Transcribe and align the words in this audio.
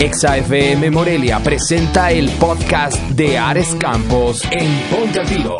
Exa 0.00 0.38
FM 0.38 0.90
Morelia 0.90 1.40
presenta 1.40 2.10
el 2.10 2.30
podcast 2.30 2.96
de 3.10 3.36
Ares 3.36 3.76
Campos 3.78 4.42
en 4.50 4.80
Ponte 4.88 5.20
a 5.20 5.24
Tiro. 5.24 5.58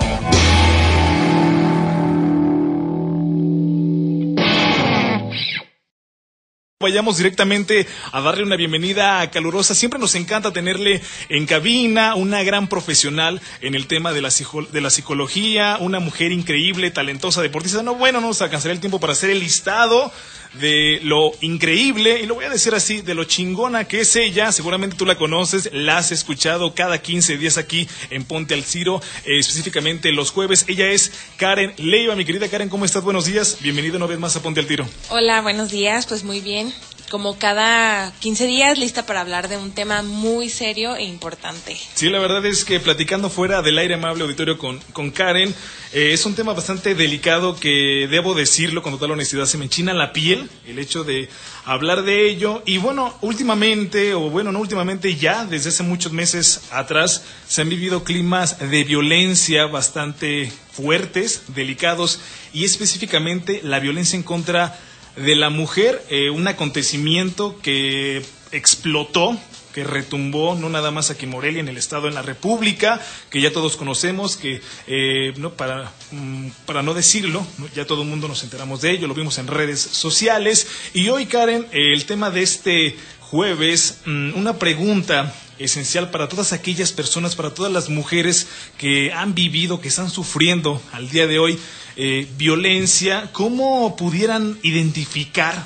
Vayamos 6.82 7.18
directamente 7.18 7.86
a 8.10 8.22
darle 8.22 8.42
una 8.42 8.56
bienvenida 8.56 9.30
calurosa. 9.30 9.74
Siempre 9.74 10.00
nos 10.00 10.14
encanta 10.14 10.50
tenerle 10.50 11.02
en 11.28 11.44
cabina, 11.44 12.14
una 12.14 12.42
gran 12.42 12.68
profesional 12.68 13.42
en 13.60 13.74
el 13.74 13.86
tema 13.86 14.14
de 14.14 14.22
la, 14.22 14.30
psicología, 14.30 15.76
una 15.78 16.00
mujer 16.00 16.32
increíble, 16.32 16.90
talentosa, 16.90 17.42
deportista. 17.42 17.82
No, 17.82 17.96
bueno, 17.96 18.22
no 18.22 18.28
nos 18.28 18.40
alcanzará 18.40 18.72
el 18.72 18.80
tiempo 18.80 18.98
para 18.98 19.12
hacer 19.12 19.28
el 19.28 19.40
listado 19.40 20.10
de 20.54 21.00
lo 21.02 21.32
increíble, 21.40 22.20
y 22.20 22.26
lo 22.26 22.34
voy 22.34 22.44
a 22.44 22.50
decir 22.50 22.74
así, 22.74 23.02
de 23.02 23.14
lo 23.14 23.24
chingona 23.24 23.84
que 23.84 24.00
es 24.00 24.16
ella. 24.16 24.52
Seguramente 24.52 24.96
tú 24.96 25.06
la 25.06 25.16
conoces, 25.16 25.70
la 25.72 25.98
has 25.98 26.12
escuchado 26.12 26.74
cada 26.74 27.00
15 27.00 27.36
días 27.36 27.58
aquí 27.58 27.88
en 28.10 28.24
Ponte 28.24 28.54
al 28.54 28.64
Ciro, 28.64 29.00
eh, 29.24 29.38
específicamente 29.38 30.12
los 30.12 30.30
jueves. 30.30 30.64
Ella 30.68 30.88
es 30.88 31.12
Karen 31.36 31.74
Leiva. 31.76 32.16
Mi 32.16 32.24
querida 32.24 32.48
Karen, 32.48 32.68
¿cómo 32.68 32.84
estás? 32.84 33.04
Buenos 33.04 33.26
días. 33.26 33.58
Bienvenida 33.60 33.96
una 33.96 34.06
vez 34.06 34.18
más 34.18 34.36
a 34.36 34.42
Ponte 34.42 34.60
al 34.60 34.66
Tiro. 34.66 34.86
Hola, 35.08 35.40
buenos 35.42 35.70
días. 35.70 36.06
Pues 36.06 36.24
muy 36.24 36.40
bien 36.40 36.72
como 37.10 37.36
cada 37.38 38.12
15 38.20 38.46
días, 38.46 38.78
lista 38.78 39.04
para 39.04 39.20
hablar 39.20 39.48
de 39.48 39.56
un 39.56 39.72
tema 39.72 40.02
muy 40.02 40.48
serio 40.48 40.94
e 40.94 41.02
importante. 41.02 41.76
Sí, 41.94 42.08
la 42.08 42.20
verdad 42.20 42.46
es 42.46 42.64
que 42.64 42.78
platicando 42.78 43.28
fuera 43.28 43.62
del 43.62 43.78
aire 43.78 43.94
amable 43.94 44.22
auditorio 44.22 44.56
con, 44.56 44.78
con 44.92 45.10
Karen, 45.10 45.52
eh, 45.92 46.12
es 46.12 46.24
un 46.24 46.36
tema 46.36 46.54
bastante 46.54 46.94
delicado 46.94 47.58
que 47.58 48.06
debo 48.08 48.34
decirlo 48.34 48.80
con 48.80 48.92
total 48.92 49.10
honestidad, 49.10 49.46
se 49.46 49.58
me 49.58 49.64
enchina 49.64 49.92
la 49.92 50.12
piel 50.12 50.48
el 50.66 50.78
hecho 50.78 51.02
de 51.02 51.28
hablar 51.64 52.02
de 52.02 52.30
ello. 52.30 52.62
Y 52.64 52.78
bueno, 52.78 53.16
últimamente, 53.22 54.14
o 54.14 54.30
bueno, 54.30 54.52
no 54.52 54.60
últimamente, 54.60 55.16
ya 55.16 55.44
desde 55.44 55.70
hace 55.70 55.82
muchos 55.82 56.12
meses 56.12 56.62
atrás, 56.70 57.24
se 57.48 57.62
han 57.62 57.68
vivido 57.68 58.04
climas 58.04 58.58
de 58.60 58.84
violencia 58.84 59.66
bastante 59.66 60.52
fuertes, 60.70 61.42
delicados, 61.48 62.20
y 62.52 62.64
específicamente 62.64 63.60
la 63.64 63.80
violencia 63.80 64.16
en 64.16 64.22
contra 64.22 64.68
de 64.68 64.89
la 65.36 65.50
mujer, 65.50 66.04
eh, 66.10 66.30
un 66.30 66.48
acontecimiento 66.48 67.58
que 67.62 68.22
explotó 68.52 69.38
que 69.72 69.84
retumbó 69.84 70.56
no 70.56 70.68
nada 70.68 70.90
más 70.90 71.10
aquí 71.10 71.24
en 71.24 71.30
Morelia, 71.30 71.60
en 71.60 71.68
el 71.68 71.76
Estado, 71.76 72.08
en 72.08 72.14
la 72.14 72.22
República, 72.22 73.00
que 73.30 73.40
ya 73.40 73.52
todos 73.52 73.76
conocemos, 73.76 74.36
que 74.36 74.60
eh, 74.86 75.32
no, 75.36 75.52
para, 75.52 75.92
mm, 76.10 76.48
para 76.66 76.82
no 76.82 76.94
decirlo, 76.94 77.46
ya 77.74 77.86
todo 77.86 78.02
el 78.02 78.08
mundo 78.08 78.28
nos 78.28 78.42
enteramos 78.42 78.80
de 78.80 78.90
ello, 78.90 79.06
lo 79.06 79.14
vimos 79.14 79.38
en 79.38 79.46
redes 79.46 79.80
sociales. 79.80 80.66
Y 80.92 81.08
hoy, 81.08 81.26
Karen, 81.26 81.66
el 81.72 82.04
tema 82.06 82.30
de 82.30 82.42
este 82.42 82.96
jueves, 83.20 83.98
mm, 84.06 84.34
una 84.34 84.58
pregunta 84.58 85.32
esencial 85.58 86.10
para 86.10 86.28
todas 86.28 86.52
aquellas 86.52 86.92
personas, 86.92 87.36
para 87.36 87.54
todas 87.54 87.70
las 87.70 87.90
mujeres 87.90 88.48
que 88.78 89.12
han 89.12 89.34
vivido, 89.34 89.80
que 89.80 89.88
están 89.88 90.10
sufriendo 90.10 90.82
al 90.92 91.10
día 91.10 91.26
de 91.26 91.38
hoy 91.38 91.58
eh, 91.96 92.28
violencia, 92.36 93.30
¿cómo 93.32 93.96
pudieran 93.96 94.58
identificar 94.62 95.64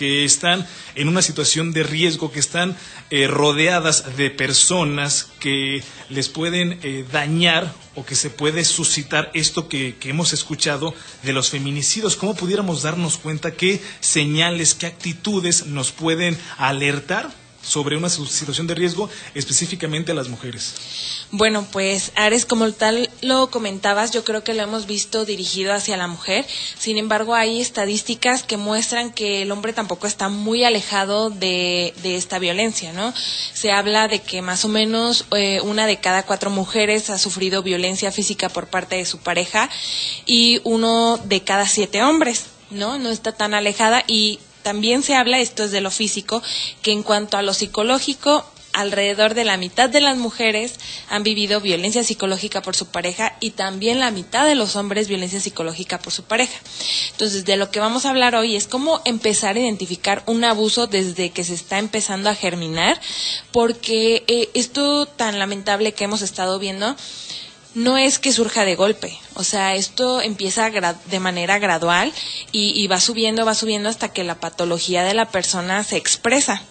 que 0.00 0.24
están 0.24 0.66
en 0.94 1.08
una 1.08 1.20
situación 1.20 1.72
de 1.72 1.82
riesgo, 1.82 2.32
que 2.32 2.40
están 2.40 2.74
eh, 3.10 3.26
rodeadas 3.26 4.16
de 4.16 4.30
personas 4.30 5.28
que 5.40 5.82
les 6.08 6.30
pueden 6.30 6.80
eh, 6.82 7.04
dañar 7.12 7.70
o 7.94 8.06
que 8.06 8.14
se 8.14 8.30
puede 8.30 8.64
suscitar 8.64 9.30
esto 9.34 9.68
que, 9.68 9.96
que, 9.96 10.08
hemos 10.08 10.32
escuchado 10.32 10.94
de 11.22 11.34
los 11.34 11.50
feminicidios. 11.50 12.16
¿Cómo 12.16 12.34
pudiéramos 12.34 12.80
darnos 12.80 13.18
cuenta 13.18 13.50
qué 13.50 13.78
señales, 14.00 14.72
qué 14.72 14.86
actitudes 14.86 15.66
nos 15.66 15.92
pueden 15.92 16.38
alertar 16.56 17.30
sobre 17.62 17.96
una 17.96 18.08
situación 18.08 18.66
de 18.66 18.74
riesgo 18.74 19.08
específicamente 19.34 20.12
a 20.12 20.14
las 20.14 20.28
mujeres? 20.28 20.74
Bueno, 21.30 21.66
pues 21.70 22.12
Ares, 22.16 22.44
como 22.44 22.70
tal 22.72 23.08
lo 23.20 23.50
comentabas, 23.50 24.10
yo 24.10 24.24
creo 24.24 24.42
que 24.42 24.54
lo 24.54 24.62
hemos 24.62 24.86
visto 24.86 25.24
dirigido 25.24 25.72
hacia 25.72 25.96
la 25.96 26.08
mujer. 26.08 26.44
Sin 26.78 26.98
embargo, 26.98 27.34
hay 27.34 27.60
estadísticas 27.60 28.42
que 28.42 28.56
muestran 28.56 29.12
que 29.12 29.42
el 29.42 29.52
hombre 29.52 29.72
tampoco 29.72 30.06
está 30.06 30.28
muy 30.28 30.64
alejado 30.64 31.30
de, 31.30 31.94
de 32.02 32.16
esta 32.16 32.38
violencia, 32.38 32.92
¿no? 32.92 33.14
Se 33.52 33.70
habla 33.70 34.08
de 34.08 34.20
que 34.20 34.42
más 34.42 34.64
o 34.64 34.68
menos 34.68 35.26
eh, 35.36 35.60
una 35.62 35.86
de 35.86 36.00
cada 36.00 36.24
cuatro 36.24 36.50
mujeres 36.50 37.10
ha 37.10 37.18
sufrido 37.18 37.62
violencia 37.62 38.10
física 38.10 38.48
por 38.48 38.66
parte 38.66 38.96
de 38.96 39.06
su 39.06 39.18
pareja 39.18 39.70
y 40.26 40.60
uno 40.64 41.18
de 41.24 41.42
cada 41.42 41.68
siete 41.68 42.02
hombres. 42.02 42.46
¿no? 42.70 42.98
No 42.98 43.10
está 43.10 43.32
tan 43.32 43.54
alejada 43.54 44.04
y 44.06 44.38
también 44.62 45.02
se 45.02 45.14
habla, 45.14 45.38
esto 45.38 45.64
es 45.64 45.70
de 45.70 45.80
lo 45.80 45.90
físico, 45.90 46.42
que 46.82 46.92
en 46.92 47.02
cuanto 47.02 47.36
a 47.36 47.42
lo 47.42 47.54
psicológico, 47.54 48.44
alrededor 48.72 49.34
de 49.34 49.44
la 49.44 49.56
mitad 49.56 49.90
de 49.90 50.00
las 50.00 50.16
mujeres 50.16 50.74
han 51.08 51.22
vivido 51.22 51.60
violencia 51.60 52.04
psicológica 52.04 52.62
por 52.62 52.76
su 52.76 52.86
pareja 52.86 53.36
y 53.40 53.50
también 53.50 54.00
la 54.00 54.10
mitad 54.10 54.46
de 54.46 54.54
los 54.54 54.76
hombres 54.76 55.08
violencia 55.08 55.40
psicológica 55.40 55.98
por 55.98 56.12
su 56.12 56.24
pareja. 56.24 56.58
Entonces, 57.12 57.44
de 57.44 57.56
lo 57.56 57.70
que 57.70 57.80
vamos 57.80 58.06
a 58.06 58.10
hablar 58.10 58.34
hoy 58.34 58.56
es 58.56 58.66
cómo 58.66 59.00
empezar 59.04 59.56
a 59.56 59.60
identificar 59.60 60.22
un 60.26 60.44
abuso 60.44 60.86
desde 60.86 61.30
que 61.30 61.44
se 61.44 61.54
está 61.54 61.78
empezando 61.78 62.30
a 62.30 62.34
germinar, 62.34 63.00
porque 63.52 64.24
eh, 64.26 64.48
esto 64.54 65.06
tan 65.06 65.38
lamentable 65.38 65.92
que 65.92 66.04
hemos 66.04 66.22
estado 66.22 66.58
viendo, 66.58 66.96
no 67.74 67.96
es 67.98 68.18
que 68.18 68.32
surja 68.32 68.64
de 68.64 68.76
golpe, 68.76 69.18
o 69.34 69.44
sea, 69.44 69.74
esto 69.74 70.20
empieza 70.20 70.70
de 70.70 71.20
manera 71.20 71.58
gradual 71.58 72.12
y, 72.52 72.72
y, 72.82 72.86
va 72.88 73.00
subiendo, 73.00 73.44
va 73.44 73.54
subiendo 73.54 73.88
hasta 73.88 74.12
que 74.12 74.24
la 74.24 74.40
patología 74.40 75.04
de 75.04 75.14
la 75.14 75.30
persona 75.30 75.84
se 75.84 75.96
expresa 75.96 76.62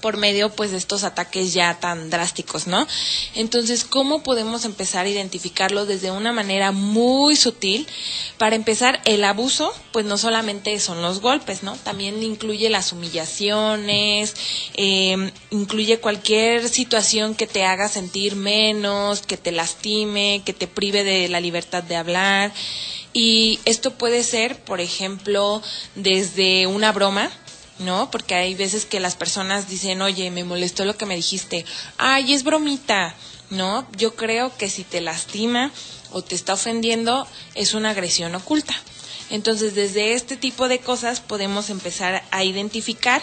por 0.00 0.16
medio 0.16 0.50
pues 0.50 0.70
de 0.70 0.78
estos 0.78 1.04
ataques 1.04 1.52
ya 1.52 1.78
tan 1.80 2.10
drásticos, 2.10 2.66
¿no? 2.66 2.86
Entonces, 3.34 3.84
¿cómo 3.84 4.22
podemos 4.22 4.64
empezar 4.64 5.06
a 5.06 5.08
identificarlo 5.08 5.86
desde 5.86 6.10
una 6.10 6.32
manera 6.32 6.72
muy 6.72 7.36
sutil? 7.36 7.86
Para 8.38 8.56
empezar, 8.56 9.00
el 9.04 9.24
abuso, 9.24 9.72
pues 9.92 10.06
no 10.06 10.18
solamente 10.18 10.78
son 10.80 11.02
los 11.02 11.20
golpes, 11.20 11.62
¿no? 11.62 11.76
También 11.76 12.22
incluye 12.22 12.70
las 12.70 12.92
humillaciones, 12.92 14.34
eh, 14.74 15.32
incluye 15.50 16.00
cualquier 16.00 16.68
situación 16.68 17.34
que 17.34 17.46
te 17.46 17.64
haga 17.64 17.88
sentir 17.88 18.36
menos, 18.36 19.22
que 19.22 19.36
te 19.36 19.52
lastime, 19.52 20.42
que 20.44 20.52
te 20.52 20.66
prive 20.66 21.04
de 21.04 21.28
la 21.28 21.40
libertad 21.40 21.82
de 21.82 21.96
hablar. 21.96 22.52
Y 23.12 23.58
esto 23.64 23.92
puede 23.92 24.22
ser, 24.22 24.62
por 24.62 24.80
ejemplo, 24.80 25.62
desde 25.94 26.66
una 26.66 26.92
broma, 26.92 27.30
¿no? 27.78 28.10
Porque 28.10 28.34
hay 28.34 28.54
veces 28.54 28.84
que 28.84 29.00
las 29.00 29.16
personas 29.16 29.68
dicen, 29.68 30.02
oye, 30.02 30.30
me 30.30 30.44
molestó 30.44 30.84
lo 30.84 30.96
que 30.96 31.06
me 31.06 31.16
dijiste, 31.16 31.64
ay, 31.96 32.32
es 32.34 32.44
bromita, 32.44 33.14
¿no? 33.50 33.86
Yo 33.96 34.14
creo 34.14 34.56
que 34.56 34.68
si 34.68 34.84
te 34.84 35.00
lastima 35.00 35.70
o 36.10 36.22
te 36.22 36.34
está 36.34 36.54
ofendiendo, 36.54 37.26
es 37.54 37.74
una 37.74 37.90
agresión 37.90 38.34
oculta. 38.34 38.74
Entonces, 39.30 39.74
desde 39.74 40.14
este 40.14 40.36
tipo 40.36 40.68
de 40.68 40.80
cosas 40.80 41.20
podemos 41.20 41.70
empezar 41.70 42.22
a 42.30 42.44
identificar 42.44 43.22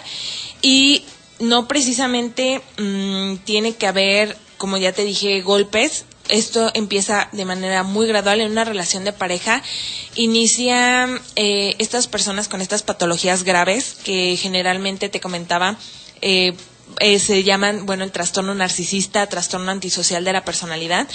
y 0.62 1.04
no 1.40 1.68
precisamente 1.68 2.62
mm, 2.78 3.38
tiene 3.38 3.76
que 3.76 3.88
haber, 3.88 4.38
como 4.58 4.78
ya 4.78 4.94
te 4.94 5.04
dije, 5.04 5.42
golpes, 5.42 6.06
esto 6.30 6.72
empieza 6.74 7.30
de 7.31 7.46
manera 7.46 7.84
muy 7.84 8.08
gradual 8.08 8.41
en 8.41 8.52
una 8.52 8.66
relación 8.66 9.03
de 9.03 9.13
pareja. 9.13 9.62
Inicia 10.16 11.08
eh, 11.36 11.75
estas 11.80 12.08
personas 12.08 12.47
con 12.47 12.62
estas 12.62 12.84
patologías 12.84 13.44
graves 13.44 13.96
que 14.03 14.38
generalmente 14.38 15.09
te 15.09 15.19
comentaba. 15.19 15.78
Eh, 16.22 16.53
eh, 17.00 17.19
se 17.19 17.44
llaman, 17.44 17.85
bueno, 17.85 18.03
el 18.03 18.12
trastorno 18.12 18.53
narcisista, 18.53 19.28
trastorno 19.28 19.72
antisocial 19.72 20.24
de 20.24 20.34
la 20.34 20.46
personalidad. 20.46 21.08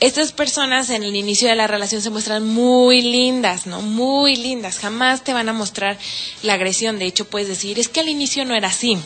Estas 0.00 0.32
personas 0.32 0.90
en 0.90 1.04
el 1.04 1.14
inicio 1.14 1.48
de 1.48 1.54
la 1.54 1.68
relación 1.68 2.02
se 2.02 2.10
muestran 2.10 2.44
muy 2.44 3.02
lindas, 3.02 3.66
¿no? 3.66 3.82
Muy 3.82 4.36
lindas. 4.36 4.78
Jamás 4.78 5.22
te 5.22 5.32
van 5.32 5.48
a 5.48 5.52
mostrar 5.52 5.96
la 6.42 6.54
agresión. 6.54 6.98
De 6.98 7.04
hecho, 7.06 7.26
puedes 7.26 7.48
decir, 7.48 7.78
es 7.78 7.88
que 7.88 8.00
al 8.00 8.08
inicio 8.08 8.44
no 8.44 8.56
era 8.56 8.68
así 8.68 8.98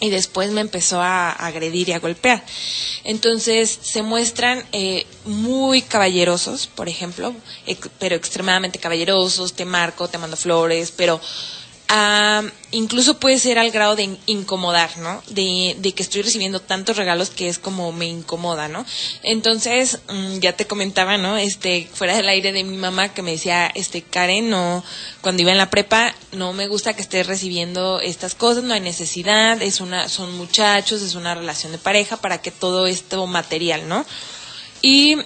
y 0.00 0.08
después 0.10 0.50
me 0.50 0.62
empezó 0.62 1.00
a 1.00 1.30
agredir 1.30 1.90
y 1.90 1.92
a 1.92 1.98
golpear. 2.00 2.42
Entonces 3.04 3.78
se 3.82 4.02
muestran 4.02 4.64
eh, 4.72 5.06
muy 5.24 5.82
caballerosos, 5.82 6.66
por 6.66 6.88
ejemplo, 6.88 7.34
pero 7.98 8.16
extremadamente 8.16 8.78
caballerosos, 8.78 9.52
te 9.52 9.64
marco, 9.64 10.08
te 10.08 10.18
mando 10.18 10.36
flores, 10.36 10.92
pero 10.96 11.20
incluso 12.70 13.18
puede 13.18 13.38
ser 13.38 13.58
al 13.58 13.70
grado 13.72 13.96
de 13.96 14.16
incomodar, 14.26 14.96
¿no? 14.98 15.22
De, 15.28 15.76
que 15.94 16.02
estoy 16.02 16.22
recibiendo 16.22 16.60
tantos 16.60 16.96
regalos 16.96 17.30
que 17.30 17.48
es 17.48 17.58
como 17.58 17.90
me 17.90 18.06
incomoda, 18.06 18.68
¿no? 18.68 18.86
Entonces, 19.22 19.98
mm, 20.08 20.38
ya 20.38 20.52
te 20.54 20.66
comentaba, 20.66 21.18
¿no? 21.18 21.36
Este, 21.36 21.88
fuera 21.92 22.16
del 22.16 22.28
aire 22.28 22.52
de 22.52 22.62
mi 22.62 22.76
mamá 22.76 23.12
que 23.12 23.22
me 23.22 23.32
decía, 23.32 23.66
este, 23.74 24.02
Karen, 24.02 24.50
no, 24.50 24.84
cuando 25.20 25.42
iba 25.42 25.50
en 25.50 25.58
la 25.58 25.70
prepa, 25.70 26.14
no 26.32 26.52
me 26.52 26.68
gusta 26.68 26.94
que 26.94 27.02
estés 27.02 27.26
recibiendo 27.26 28.00
estas 28.00 28.36
cosas, 28.36 28.62
no 28.62 28.74
hay 28.74 28.80
necesidad, 28.80 29.60
es 29.60 29.80
una, 29.80 30.08
son 30.08 30.36
muchachos, 30.36 31.02
es 31.02 31.16
una 31.16 31.34
relación 31.34 31.72
de 31.72 31.78
pareja 31.78 32.18
para 32.18 32.40
que 32.40 32.52
todo 32.52 32.86
esto 32.86 33.26
material, 33.26 33.88
¿no? 33.88 34.06
Y 34.80 35.16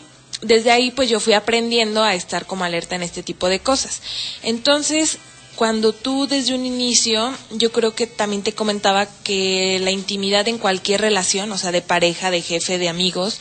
desde 0.40 0.70
ahí, 0.70 0.90
pues 0.90 1.10
yo 1.10 1.20
fui 1.20 1.34
aprendiendo 1.34 2.02
a 2.02 2.14
estar 2.14 2.46
como 2.46 2.64
alerta 2.64 2.96
en 2.96 3.02
este 3.02 3.22
tipo 3.22 3.48
de 3.48 3.60
cosas. 3.60 4.02
Entonces, 4.42 5.18
cuando 5.56 5.92
tú 5.92 6.26
desde 6.26 6.54
un 6.54 6.66
inicio, 6.66 7.32
yo 7.50 7.70
creo 7.70 7.94
que 7.94 8.06
también 8.06 8.42
te 8.42 8.54
comentaba 8.54 9.06
que 9.22 9.78
la 9.80 9.90
intimidad 9.90 10.48
en 10.48 10.58
cualquier 10.58 11.00
relación, 11.00 11.50
o 11.52 11.58
sea, 11.58 11.72
de 11.72 11.82
pareja, 11.82 12.30
de 12.30 12.42
jefe, 12.42 12.78
de 12.78 12.88
amigos, 12.88 13.38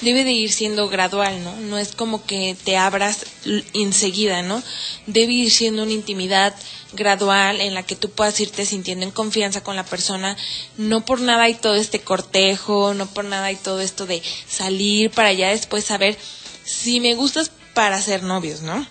debe 0.00 0.24
de 0.24 0.32
ir 0.32 0.52
siendo 0.52 0.88
gradual, 0.88 1.42
¿no? 1.44 1.54
No 1.56 1.78
es 1.78 1.94
como 1.94 2.24
que 2.26 2.56
te 2.64 2.76
abras 2.76 3.26
enseguida, 3.74 4.42
¿no? 4.42 4.62
Debe 5.06 5.32
ir 5.32 5.50
siendo 5.50 5.84
una 5.84 5.92
intimidad 5.92 6.54
gradual 6.92 7.60
en 7.60 7.74
la 7.74 7.84
que 7.84 7.96
tú 7.96 8.10
puedas 8.10 8.38
irte 8.40 8.66
sintiendo 8.66 9.04
en 9.04 9.12
confianza 9.12 9.62
con 9.62 9.76
la 9.76 9.84
persona. 9.84 10.36
No 10.76 11.04
por 11.04 11.20
nada 11.20 11.44
hay 11.44 11.54
todo 11.54 11.76
este 11.76 12.00
cortejo, 12.00 12.94
no 12.94 13.06
por 13.06 13.24
nada 13.24 13.46
hay 13.46 13.56
todo 13.56 13.80
esto 13.80 14.06
de 14.06 14.22
salir 14.48 15.10
para 15.10 15.32
ya 15.32 15.50
después 15.50 15.84
saber 15.84 16.18
si 16.64 17.00
me 17.00 17.14
gustas 17.14 17.50
para 17.74 18.00
ser 18.02 18.22
novios, 18.22 18.62
¿no? 18.62 18.86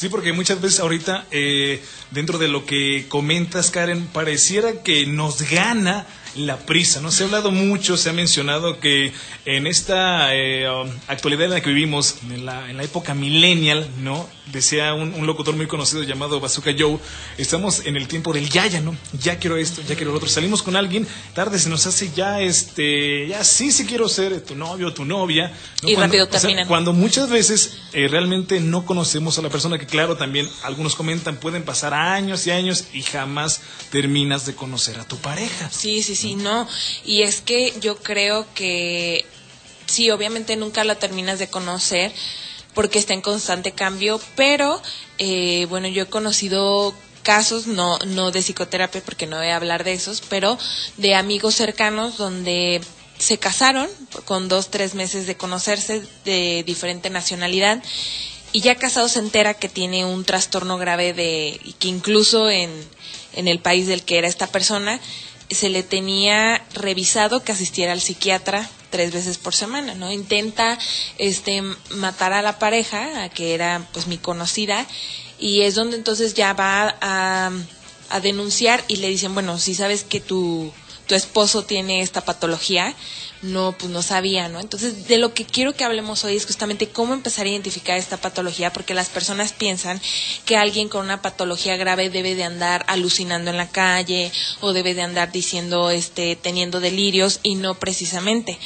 Sí, 0.00 0.08
porque 0.08 0.32
muchas 0.32 0.62
veces 0.62 0.80
ahorita, 0.80 1.26
eh, 1.30 1.84
dentro 2.10 2.38
de 2.38 2.48
lo 2.48 2.64
que 2.64 3.04
comentas, 3.06 3.70
Karen, 3.70 4.06
pareciera 4.06 4.82
que 4.82 5.04
nos 5.04 5.42
gana 5.42 6.06
la 6.36 6.58
prisa. 6.58 7.00
¿no? 7.00 7.10
Se 7.10 7.22
ha 7.22 7.26
hablado 7.26 7.50
mucho, 7.50 7.96
se 7.96 8.10
ha 8.10 8.12
mencionado 8.12 8.80
que 8.80 9.12
en 9.44 9.66
esta 9.66 10.34
eh, 10.34 10.66
actualidad 11.08 11.44
en 11.44 11.50
la 11.50 11.60
que 11.60 11.70
vivimos, 11.70 12.16
en 12.30 12.46
la, 12.46 12.70
en 12.70 12.76
la 12.76 12.84
época 12.84 13.14
millennial, 13.14 13.88
¿no? 14.00 14.28
decía 14.52 14.94
un, 14.94 15.26
locutor 15.26 15.54
muy 15.54 15.66
conocido 15.66 16.02
llamado 16.02 16.40
Bazooka 16.40 16.72
Joe, 16.76 16.98
estamos 17.38 17.86
en 17.86 17.96
el 17.96 18.08
tiempo 18.08 18.32
del 18.32 18.48
ya, 18.48 18.66
ya, 18.66 18.80
¿no? 18.80 18.96
Ya 19.12 19.38
quiero 19.38 19.56
esto, 19.56 19.82
ya 19.82 19.94
quiero 19.94 20.10
lo 20.10 20.16
otro. 20.16 20.28
Salimos 20.28 20.62
con 20.62 20.76
alguien, 20.76 21.06
tarde 21.34 21.58
se 21.58 21.68
nos 21.68 21.86
hace 21.86 22.10
ya, 22.14 22.40
este, 22.40 23.28
ya 23.28 23.44
sí, 23.44 23.70
sí 23.70 23.86
quiero 23.86 24.08
ser 24.08 24.40
tu 24.42 24.54
novio 24.54 24.88
o 24.88 24.92
tu 24.92 25.04
novia. 25.04 25.52
Y 25.82 25.94
rápido 25.94 26.28
terminan. 26.28 26.66
cuando 26.66 26.92
muchas 26.92 27.30
veces 27.30 27.78
eh, 27.92 28.08
realmente 28.08 28.60
no 28.60 28.84
conocemos 28.84 29.38
a 29.38 29.42
la 29.42 29.50
persona, 29.50 29.78
que 29.78 29.86
claro, 29.86 30.16
también 30.16 30.48
algunos 30.62 30.94
comentan, 30.94 31.36
pueden 31.36 31.64
pasar 31.64 31.94
años 31.94 32.46
y 32.46 32.50
años 32.50 32.86
y 32.92 33.02
jamás 33.02 33.60
terminas 33.90 34.46
de 34.46 34.54
conocer 34.54 34.98
a 34.98 35.04
tu 35.06 35.16
pareja. 35.18 35.70
Sí, 35.70 36.02
sí, 36.02 36.14
sí, 36.14 36.19
no. 36.36 36.68
Y 37.04 37.22
es 37.22 37.40
que 37.40 37.74
yo 37.80 37.96
creo 37.96 38.46
que 38.54 39.24
sí, 39.86 40.10
obviamente 40.10 40.56
nunca 40.56 40.84
la 40.84 40.94
terminas 40.94 41.38
de 41.38 41.48
conocer 41.48 42.12
porque 42.74 42.98
está 42.98 43.14
en 43.14 43.20
constante 43.20 43.72
cambio, 43.72 44.20
pero 44.36 44.80
eh, 45.18 45.66
bueno, 45.68 45.88
yo 45.88 46.04
he 46.04 46.06
conocido 46.06 46.94
casos, 47.22 47.66
no, 47.66 47.98
no 48.06 48.30
de 48.30 48.42
psicoterapia 48.42 49.02
porque 49.04 49.26
no 49.26 49.36
voy 49.38 49.48
a 49.48 49.56
hablar 49.56 49.84
de 49.84 49.92
esos, 49.92 50.22
pero 50.22 50.58
de 50.96 51.14
amigos 51.14 51.54
cercanos 51.54 52.16
donde 52.16 52.80
se 53.18 53.38
casaron 53.38 53.88
con 54.24 54.48
dos, 54.48 54.70
tres 54.70 54.94
meses 54.94 55.26
de 55.26 55.36
conocerse 55.36 56.02
de 56.24 56.62
diferente 56.64 57.10
nacionalidad 57.10 57.82
y 58.52 58.62
ya 58.62 58.76
casado 58.76 59.08
se 59.08 59.18
entera 59.18 59.54
que 59.54 59.68
tiene 59.68 60.04
un 60.04 60.24
trastorno 60.24 60.78
grave 60.78 61.12
de, 61.12 61.60
que 61.78 61.88
incluso 61.88 62.48
en, 62.48 62.70
en 63.34 63.46
el 63.46 63.60
país 63.60 63.86
del 63.86 64.02
que 64.02 64.18
era 64.18 64.26
esta 64.26 64.46
persona, 64.46 65.00
se 65.50 65.68
le 65.68 65.82
tenía 65.82 66.64
revisado 66.74 67.42
que 67.42 67.52
asistiera 67.52 67.92
al 67.92 68.00
psiquiatra 68.00 68.68
tres 68.90 69.12
veces 69.12 69.38
por 69.38 69.54
semana, 69.54 69.94
¿no? 69.94 70.12
Intenta 70.12 70.78
este 71.18 71.62
matar 71.90 72.32
a 72.32 72.42
la 72.42 72.58
pareja, 72.58 73.22
a 73.24 73.28
que 73.28 73.54
era 73.54 73.86
pues 73.92 74.06
mi 74.06 74.18
conocida, 74.18 74.86
y 75.38 75.62
es 75.62 75.74
donde 75.74 75.96
entonces 75.96 76.34
ya 76.34 76.52
va 76.52 76.96
a, 77.00 77.50
denunciar 78.22 78.82
y 78.88 78.96
le 78.96 79.08
dicen, 79.08 79.34
bueno, 79.34 79.56
si 79.60 79.72
sabes 79.72 80.02
que 80.02 80.18
tu, 80.20 80.72
tu 81.06 81.14
esposo 81.14 81.62
tiene 81.62 82.02
esta 82.02 82.22
patología, 82.22 82.92
no, 83.42 83.72
pues 83.72 83.90
no 83.90 84.02
sabía, 84.02 84.48
¿no? 84.48 84.60
Entonces, 84.60 85.08
de 85.08 85.18
lo 85.18 85.32
que 85.32 85.46
quiero 85.46 85.72
que 85.72 85.84
hablemos 85.84 86.24
hoy 86.24 86.36
es 86.36 86.44
justamente 86.46 86.88
cómo 86.88 87.14
empezar 87.14 87.46
a 87.46 87.48
identificar 87.48 87.96
esta 87.96 88.18
patología, 88.18 88.72
porque 88.72 88.94
las 88.94 89.08
personas 89.08 89.52
piensan 89.52 90.00
que 90.44 90.56
alguien 90.56 90.88
con 90.88 91.04
una 91.04 91.22
patología 91.22 91.76
grave 91.76 92.10
debe 92.10 92.34
de 92.34 92.44
andar 92.44 92.84
alucinando 92.86 93.50
en 93.50 93.56
la 93.56 93.68
calle 93.68 94.30
o 94.60 94.72
debe 94.72 94.94
de 94.94 95.02
andar 95.02 95.32
diciendo, 95.32 95.90
este, 95.90 96.36
teniendo 96.36 96.80
delirios 96.80 97.40
y 97.42 97.54
no 97.54 97.74
precisamente. 97.74 98.58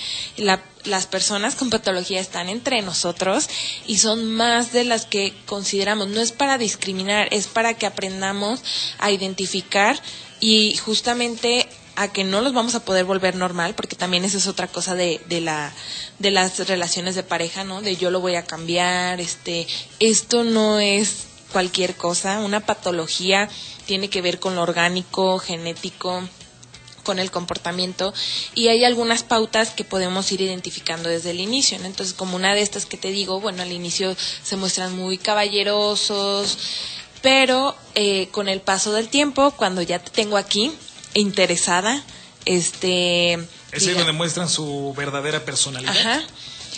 las 0.85 1.07
personas 1.07 1.55
con 1.55 1.71
patología 1.71 2.21
están 2.21 2.51
entre 2.51 2.83
nosotros 2.83 3.49
y 3.87 3.97
son 3.97 4.31
más 4.31 4.73
de 4.73 4.85
las 4.85 5.07
que 5.07 5.33
consideramos. 5.47 6.09
No 6.09 6.21
es 6.21 6.33
para 6.33 6.59
discriminar, 6.59 7.29
es 7.31 7.47
para 7.47 7.73
que 7.75 7.87
aprendamos 7.87 8.61
a 8.99 9.11
identificar 9.11 9.99
y 10.41 10.77
justamente 10.77 11.67
a 11.97 12.13
que 12.13 12.25
no 12.25 12.41
los 12.41 12.53
vamos 12.53 12.75
a 12.75 12.85
poder 12.85 13.05
volver 13.05 13.37
normal, 13.37 13.75
porque 13.75 13.97
también 13.97 14.25
esa 14.25 14.39
es 14.39 14.47
otra 14.47 14.69
cosa 14.69 14.95
de, 14.95 15.21
de, 15.29 15.41
la, 15.41 15.73
de 16.19 16.31
las 16.31 16.67
relaciones 16.67 17.15
de 17.15 17.23
pareja, 17.23 17.65
¿no? 17.65 17.83
De 17.83 17.97
yo 17.97 18.11
lo 18.11 18.21
voy 18.21 18.35
a 18.35 18.45
cambiar, 18.45 19.21
este, 19.21 19.67
esto 20.01 20.45
no 20.45 20.79
es 20.79 21.27
cualquier 21.53 21.95
cosa, 21.95 22.41
una 22.41 22.61
patología 22.61 23.49
tiene 23.87 24.09
que 24.09 24.23
ver 24.23 24.41
con 24.41 24.57
lo 24.57 24.63
orgánico, 24.63 25.39
genético, 25.39 26.23
con 27.05 27.21
el 27.21 27.31
comportamiento 27.31 28.13
y 28.55 28.69
hay 28.69 28.83
algunas 28.83 29.23
pautas 29.23 29.71
que 29.71 29.85
podemos 29.85 30.33
ir 30.33 30.41
identificando 30.41 31.09
desde 31.09 31.31
el 31.31 31.41
inicio. 31.41 31.79
¿no? 31.79 31.85
Entonces, 31.85 32.15
como 32.15 32.35
una 32.35 32.55
de 32.55 32.63
estas 32.63 32.87
que 32.87 32.97
te 32.97 33.11
digo, 33.13 33.41
bueno, 33.41 33.63
al 33.63 33.71
inicio 33.71 34.17
se 34.43 34.57
muestran 34.57 34.97
muy 34.97 35.19
caballerosos, 35.19 36.59
pero 37.23 37.77
eh, 37.95 38.29
con 38.33 38.49
el 38.49 38.61
paso 38.61 38.93
del 38.93 39.09
tiempo, 39.09 39.53
cuando 39.53 39.83
ya 39.83 39.99
te 39.99 40.11
tengo 40.11 40.37
aquí, 40.37 40.73
interesada, 41.15 42.03
este... 42.45 43.35
Es 43.73 43.87
donde 43.87 44.05
demuestran 44.05 44.49
su 44.49 44.95
verdadera 44.97 45.45
personalidad. 45.45 45.97
Ajá. 45.97 46.23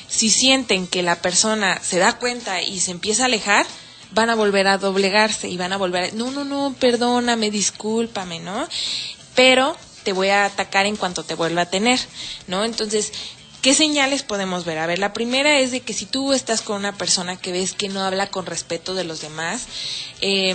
Si 0.08 0.30
sienten 0.30 0.86
que 0.86 1.02
la 1.02 1.20
persona 1.20 1.80
se 1.82 1.98
da 1.98 2.18
cuenta 2.18 2.62
y 2.62 2.80
se 2.80 2.92
empieza 2.92 3.24
a 3.24 3.26
alejar, 3.26 3.66
van 4.12 4.30
a 4.30 4.34
volver 4.34 4.66
a 4.66 4.78
doblegarse 4.78 5.48
y 5.48 5.56
van 5.56 5.72
a 5.72 5.76
volver 5.76 6.04
a... 6.04 6.10
No, 6.12 6.30
no, 6.30 6.44
no, 6.44 6.74
perdóname, 6.78 7.50
discúlpame, 7.50 8.40
¿no? 8.40 8.68
Pero 9.34 9.76
te 10.04 10.12
voy 10.12 10.28
a 10.28 10.44
atacar 10.44 10.86
en 10.86 10.96
cuanto 10.96 11.24
te 11.24 11.34
vuelva 11.34 11.62
a 11.62 11.70
tener, 11.70 11.98
¿no? 12.46 12.64
Entonces, 12.64 13.12
¿qué 13.60 13.74
señales 13.74 14.22
podemos 14.22 14.64
ver? 14.64 14.78
A 14.78 14.86
ver, 14.86 15.00
la 15.00 15.12
primera 15.12 15.58
es 15.58 15.72
de 15.72 15.80
que 15.80 15.92
si 15.92 16.06
tú 16.06 16.32
estás 16.32 16.60
con 16.60 16.76
una 16.76 16.96
persona 16.96 17.36
que 17.36 17.52
ves 17.52 17.72
que 17.72 17.88
no 17.88 18.00
habla 18.02 18.28
con 18.28 18.46
respeto 18.46 18.94
de 18.94 19.04
los 19.04 19.20
demás, 19.20 19.66
eh, 20.20 20.54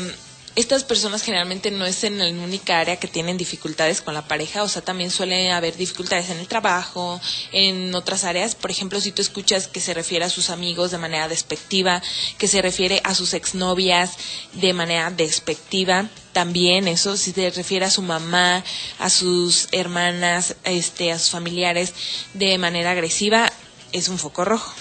estas 0.56 0.84
personas 0.84 1.24
generalmente 1.24 1.72
no 1.72 1.86
es 1.86 2.04
en 2.04 2.18
la 2.18 2.26
única 2.44 2.80
área 2.80 2.98
que 2.98 3.08
tienen 3.08 3.38
dificultades 3.38 4.02
con 4.02 4.14
la 4.14 4.28
pareja, 4.28 4.64
o 4.64 4.68
sea, 4.68 4.82
también 4.82 5.10
suele 5.10 5.52
haber 5.52 5.78
dificultades 5.78 6.30
en 6.30 6.40
el 6.40 6.48
trabajo, 6.48 7.22
en 7.54 7.96
otras 7.96 8.26
áreas. 8.26 8.56
Por 8.56 8.70
ejemplo, 8.70 9.00
si 9.00 9.12
tú 9.12 9.22
escuchas 9.22 9.68
que 9.68 9.80
se 9.80 9.94
refiere 9.94 10.26
a 10.26 10.30
sus 10.30 10.50
amigos 10.50 10.92
de 10.92 10.98
manera 10.98 11.30
despectiva, 11.30 12.02
que 12.38 12.48
se 12.48 12.62
refiere 12.62 13.02
a 13.06 13.16
sus 13.16 13.34
exnovias 13.34 14.18
de 14.54 14.74
manera 14.74 15.10
despectiva, 15.10 16.10
también 16.34 16.88
eso, 16.88 17.16
si 17.16 17.32
se 17.32 17.50
refiere 17.50 17.86
a 17.86 17.92
su 17.92 18.02
mamá, 18.02 18.64
a 19.00 19.10
sus 19.10 19.70
hermanas, 19.72 20.56
este, 20.66 21.12
a 21.12 21.20
sus 21.20 21.30
familiares 21.30 21.94
de 22.34 22.58
manera 22.58 22.92
agresiva, 22.92 23.52
es 23.94 24.10
un 24.10 24.18
foco 24.18 24.44
rojo 24.44 24.74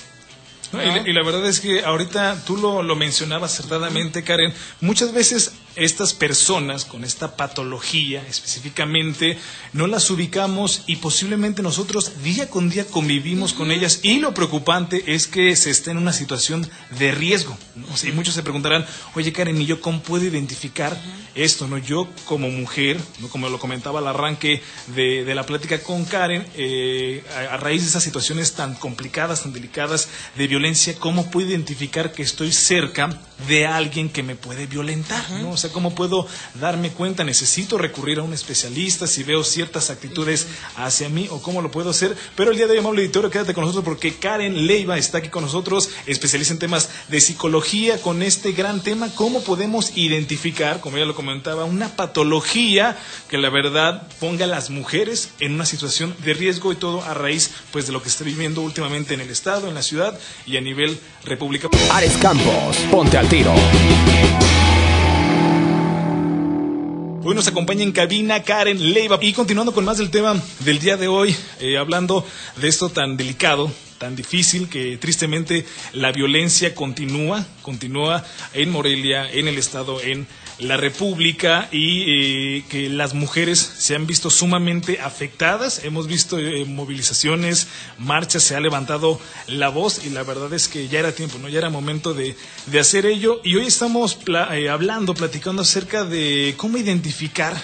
y, 0.73 1.12
la, 1.12 1.25
verdad 1.25 1.47
es 1.47 1.59
que 1.59 1.85
ahorita 1.85 2.45
tú 2.47 2.57
lo, 2.57 2.83
lo 2.83 2.95
mencionabas 2.95 3.55
acertadamente, 3.55 4.23
Karen, 4.23 4.55
muchas 4.81 5.12
veces 5.12 5.53
estas 5.77 6.15
personas 6.15 6.85
con 6.85 7.05
esta 7.05 7.37
patología 7.37 8.25
específicamente 8.29 9.39
no 9.73 9.87
las 9.87 10.11
ubicamos 10.11 10.83
y 10.87 10.97
posiblemente 10.97 11.62
nosotros 11.62 12.23
día 12.23 12.49
con 12.50 12.71
día 12.71 12.87
convivimos 12.87 13.53
con 13.53 13.71
ellas 13.71 14.00
y 14.03 14.19
lo 14.19 14.35
preocupante 14.35 15.15
es 15.15 15.27
que 15.27 15.55
se 15.57 15.71
está 15.71 15.91
en 15.91 15.99
una 15.99 16.12
situación 16.12 16.69
de 16.99 17.12
riesgo. 17.12 17.57
y 18.03 18.12
muchos 18.12 18.35
se 18.35 18.43
preguntarán, 18.43 18.85
oye 19.15 19.33
Karen, 19.33 19.61
¿y 19.61 19.67
yo 19.67 19.81
cómo 19.81 20.03
puedo 20.03 20.25
identificar 20.25 21.00
esto? 21.35 21.69
no 21.69 21.79
Yo 21.79 22.09
como 22.25 22.50
mujer, 22.50 22.99
¿no? 23.21 23.29
como 23.29 23.49
lo 23.49 23.59
comentaba 23.59 24.00
al 24.00 24.09
arranque 24.09 24.62
de, 24.89 25.25
de 25.25 25.35
la 25.35 25.47
plática 25.47 25.81
con 25.83 26.05
Karen, 26.05 26.47
eh, 26.57 27.23
a, 27.37 27.55
a 27.55 27.57
raíz 27.57 27.83
de 27.83 27.89
esas 27.89 28.03
situaciones 28.03 28.53
tan 28.55 28.75
complicadas, 28.75 29.43
tan 29.43 29.53
delicadas 29.53 30.09
de 30.37 30.47
violencia, 30.47 30.95
¿cómo 30.99 31.31
puedo 31.31 31.49
identificar 31.49 32.12
que 32.12 32.23
estoy 32.23 32.53
cerca 32.53 33.21
de 33.49 33.67
alguien 33.67 34.09
que 34.09 34.23
me 34.23 34.37
puede 34.37 34.67
violentar? 34.67 35.31
¿no? 35.31 35.57
Sea, 35.61 35.73
¿cómo 35.73 35.95
puedo 35.95 36.26
darme 36.61 36.90
cuenta? 36.90 37.23
¿Necesito 37.23 37.76
recurrir 37.76 38.19
a 38.19 38.23
un 38.23 38.33
especialista 38.33 39.07
si 39.07 39.23
veo 39.23 39.45
ciertas 39.45 39.90
actitudes 39.90 40.47
hacia 40.76 41.09
mí 41.09 41.29
o 41.31 41.43
cómo 41.43 41.61
lo 41.61 41.71
puedo 41.71 41.90
hacer? 41.90 42.17
Pero 42.35 42.50
el 42.50 42.57
día 42.57 42.67
de 42.67 42.73
hoy, 42.73 42.79
amable 42.79 43.02
editorio, 43.02 43.31
quédate 43.31 43.52
con 43.52 43.62
nosotros 43.62 43.85
porque 43.85 44.14
Karen 44.14 44.67
Leiva 44.67 44.97
está 44.97 45.19
aquí 45.19 45.29
con 45.29 45.45
nosotros, 45.45 45.90
especialista 46.07 46.55
en 46.55 46.59
temas 46.59 46.88
de 47.09 47.21
psicología, 47.21 48.00
con 48.00 48.23
este 48.23 48.52
gran 48.52 48.83
tema, 48.83 49.11
cómo 49.14 49.43
podemos 49.43 49.97
identificar, 49.97 50.81
como 50.81 50.97
ya 50.97 51.05
lo 51.05 51.14
comentaba, 51.14 51.64
una 51.64 51.95
patología 51.97 52.99
que 53.29 53.38
la 53.38 53.50
verdad 53.50 54.09
ponga 54.19 54.47
a 54.47 54.49
las 54.49 54.71
mujeres 54.71 55.31
en 55.40 55.52
una 55.52 55.67
situación 55.67 56.14
de 56.25 56.35
riesgo 56.35 56.73
y 56.73 56.76
todo 56.76 57.02
a 57.02 57.14
raíz 57.14 57.50
pues 57.71 57.87
de 57.87 57.93
lo 57.93 58.02
que 58.02 58.09
está 58.09 58.25
viviendo 58.25 58.62
últimamente 58.62 59.14
en 59.14 59.21
el 59.21 59.31
estado, 59.31 59.69
en 59.69 59.75
la 59.75 59.83
ciudad 59.83 60.19
y 60.47 60.57
a 60.57 60.61
nivel 60.61 60.99
república. 61.25 61.69
Ares 61.93 62.17
Campos, 62.17 62.76
ponte 62.90 63.19
al 63.19 63.29
tiro. 63.29 63.52
Hoy 67.23 67.35
nos 67.35 67.49
acompaña 67.49 67.83
en 67.83 67.93
cabina 67.93 68.43
Karen 68.43 68.95
Leiva. 68.95 69.19
Y 69.21 69.35
continuando 69.35 69.73
con 69.73 69.85
más 69.85 69.99
del 69.99 70.11
tema 70.11 70.41
del 70.61 70.79
día 70.79 70.97
de 70.97 71.07
hoy, 71.07 71.37
eh, 71.61 71.77
hablando 71.77 72.25
de 72.57 72.69
esto 72.69 72.89
tan 72.89 73.19
delicado, 73.19 73.71
tan 74.00 74.16
difícil 74.16 74.71
que 74.71 74.97
tristemente 74.97 75.66
la 75.92 76.11
violencia 76.11 76.75
continúa, 76.75 77.47
continúa 77.61 78.25
en 78.54 78.71
Morelia, 78.71 79.30
en 79.30 79.47
el 79.47 79.59
Estado, 79.59 80.00
en 80.00 80.26
la 80.59 80.78
República 80.78 81.69
y 81.71 82.04
eh, 82.09 82.64
que 82.71 82.88
las 82.88 83.12
mujeres 83.12 83.59
se 83.59 83.95
han 83.95 84.07
visto 84.07 84.30
sumamente 84.30 85.00
afectadas. 85.00 85.85
Hemos 85.85 86.07
visto 86.07 86.38
eh, 86.38 86.64
movilizaciones, 86.64 87.69
marchas, 87.99 88.42
se 88.42 88.57
ha 88.57 88.61
levantado 88.61 89.21
la 89.47 89.69
voz 89.69 90.02
y 90.02 90.09
la 90.09 90.23
verdad 90.23 90.50
es 90.54 90.69
que 90.69 90.88
ya 90.88 91.00
era 91.00 91.12
tiempo, 91.12 91.38
¿no? 91.38 91.50
Ya 91.50 91.59
era 91.59 91.69
momento 91.69 92.14
de, 92.14 92.35
de 92.66 92.80
hacer 92.80 93.04
ello. 93.04 93.42
Y 93.45 93.57
hoy 93.57 93.66
estamos 93.66 94.19
eh, 94.52 94.71
hablando, 94.71 95.12
platicando 95.12 95.61
acerca 95.61 96.04
de 96.04 96.54
cómo 96.57 96.78
identificar 96.78 97.54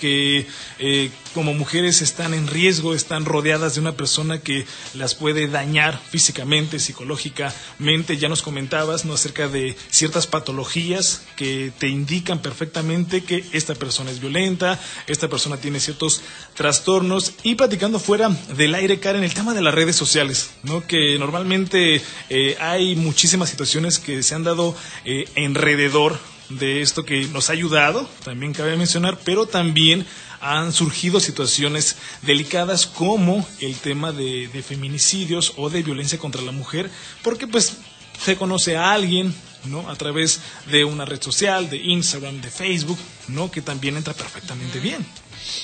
que 0.00 0.46
eh, 0.78 1.10
como 1.34 1.54
mujeres 1.54 2.02
están 2.02 2.34
en 2.34 2.48
riesgo, 2.48 2.94
están 2.94 3.24
rodeadas 3.24 3.74
de 3.74 3.80
una 3.80 3.92
persona 3.92 4.40
que 4.40 4.66
las 4.94 5.14
puede 5.14 5.46
dañar 5.46 6.00
físicamente, 6.10 6.80
psicológicamente. 6.80 8.16
Ya 8.16 8.28
nos 8.28 8.42
comentabas 8.42 9.04
¿no? 9.04 9.14
acerca 9.14 9.46
de 9.46 9.76
ciertas 9.90 10.26
patologías 10.26 11.22
que 11.36 11.72
te 11.78 11.88
indican 11.88 12.40
perfectamente 12.40 13.22
que 13.22 13.44
esta 13.52 13.74
persona 13.74 14.10
es 14.10 14.20
violenta, 14.20 14.80
esta 15.06 15.28
persona 15.28 15.58
tiene 15.58 15.78
ciertos 15.78 16.22
trastornos. 16.54 17.34
Y 17.44 17.54
platicando 17.54 18.00
fuera 18.00 18.30
del 18.56 18.74
aire, 18.74 18.98
Karen, 18.98 19.22
el 19.22 19.34
tema 19.34 19.54
de 19.54 19.62
las 19.62 19.74
redes 19.74 19.94
sociales, 19.94 20.50
¿no? 20.62 20.86
que 20.86 21.18
normalmente 21.18 22.02
eh, 22.30 22.56
hay 22.58 22.96
muchísimas 22.96 23.50
situaciones 23.50 23.98
que 23.98 24.22
se 24.22 24.34
han 24.34 24.44
dado 24.44 24.74
eh, 25.04 25.26
alrededor 25.36 26.18
de 26.50 26.82
esto 26.82 27.04
que 27.04 27.24
nos 27.26 27.48
ha 27.48 27.52
ayudado, 27.52 28.08
también 28.24 28.52
cabe 28.52 28.76
mencionar, 28.76 29.18
pero 29.24 29.46
también 29.46 30.06
han 30.40 30.72
surgido 30.72 31.20
situaciones 31.20 31.96
delicadas 32.22 32.86
como 32.86 33.46
el 33.60 33.76
tema 33.76 34.12
de, 34.12 34.48
feminicidios 34.66 35.54
o 35.56 35.70
de 35.70 35.82
violencia 35.82 36.18
contra 36.18 36.42
la 36.42 36.52
mujer, 36.52 36.90
porque 37.22 37.46
pues 37.46 37.76
se 38.22 38.36
conoce 38.36 38.76
a 38.76 38.92
alguien, 38.92 39.34
¿no? 39.64 39.88
A 39.88 39.96
través 39.96 40.40
de 40.70 40.84
una 40.84 41.04
red 41.04 41.22
social, 41.22 41.70
de 41.70 41.78
Instagram, 41.78 42.40
de 42.40 42.50
Facebook, 42.50 42.98
¿no? 43.28 43.50
Que 43.50 43.62
también 43.62 43.96
entra 43.96 44.14
perfectamente 44.14 44.80
bien. 44.80 45.04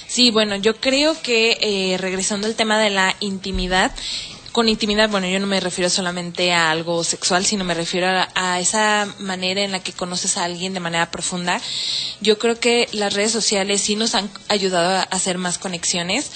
Sí, 0.07 0.31
bueno, 0.31 0.57
yo 0.57 0.76
creo 0.76 1.21
que 1.21 1.59
eh, 1.61 1.99
regresando 1.99 2.47
al 2.47 2.55
tema 2.55 2.78
de 2.78 2.90
la 2.90 3.14
intimidad, 3.21 3.95
con 4.57 4.71
intimidad, 4.71 5.11
bueno, 5.11 5.29
yo 5.29 5.39
no 5.39 5.47
me 5.47 5.61
refiero 5.61 5.91
solamente 5.91 6.51
a 6.55 6.71
algo 6.71 7.05
sexual, 7.05 7.45
sino 7.45 7.63
me 7.63 7.75
refiero 7.75 8.07
a, 8.35 8.59
esa 8.59 9.07
manera 9.19 9.61
en 9.61 9.71
la 9.71 9.83
que 9.83 9.93
conoces 9.93 10.39
a 10.39 10.45
alguien 10.45 10.73
de 10.73 10.81
manera 10.81 11.11
profunda. 11.11 11.61
Yo 12.23 12.39
creo 12.39 12.59
que 12.59 12.89
las 12.93 13.13
redes 13.13 13.33
sociales 13.33 13.83
sí 13.83 13.97
nos 13.97 14.15
han 14.15 14.31
ayudado 14.49 14.97
a 14.97 15.03
hacer 15.03 15.37
más 15.37 15.59
conexiones, 15.59 16.31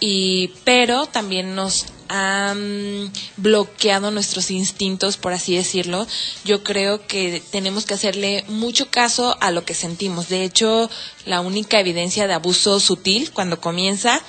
y, 0.00 0.48
pero 0.64 1.06
también 1.06 1.54
nos 1.54 1.86
han 2.08 3.10
bloqueado 3.38 4.10
nuestros 4.10 4.50
instintos, 4.50 5.16
por 5.16 5.32
así 5.32 5.56
decirlo. 5.56 6.06
Yo 6.44 6.62
creo 6.62 7.06
que 7.06 7.42
tenemos 7.52 7.86
que 7.86 7.94
hacerle 7.94 8.44
mucho 8.48 8.90
caso 8.90 9.38
a 9.40 9.50
lo 9.50 9.64
que 9.64 9.72
sentimos. 9.72 10.28
De 10.28 10.44
hecho, 10.44 10.90
la 11.24 11.40
única 11.40 11.80
evidencia 11.80 12.26
de 12.26 12.34
abuso 12.34 12.80
sutil 12.80 13.32
cuando 13.32 13.62
comienza 13.62 14.20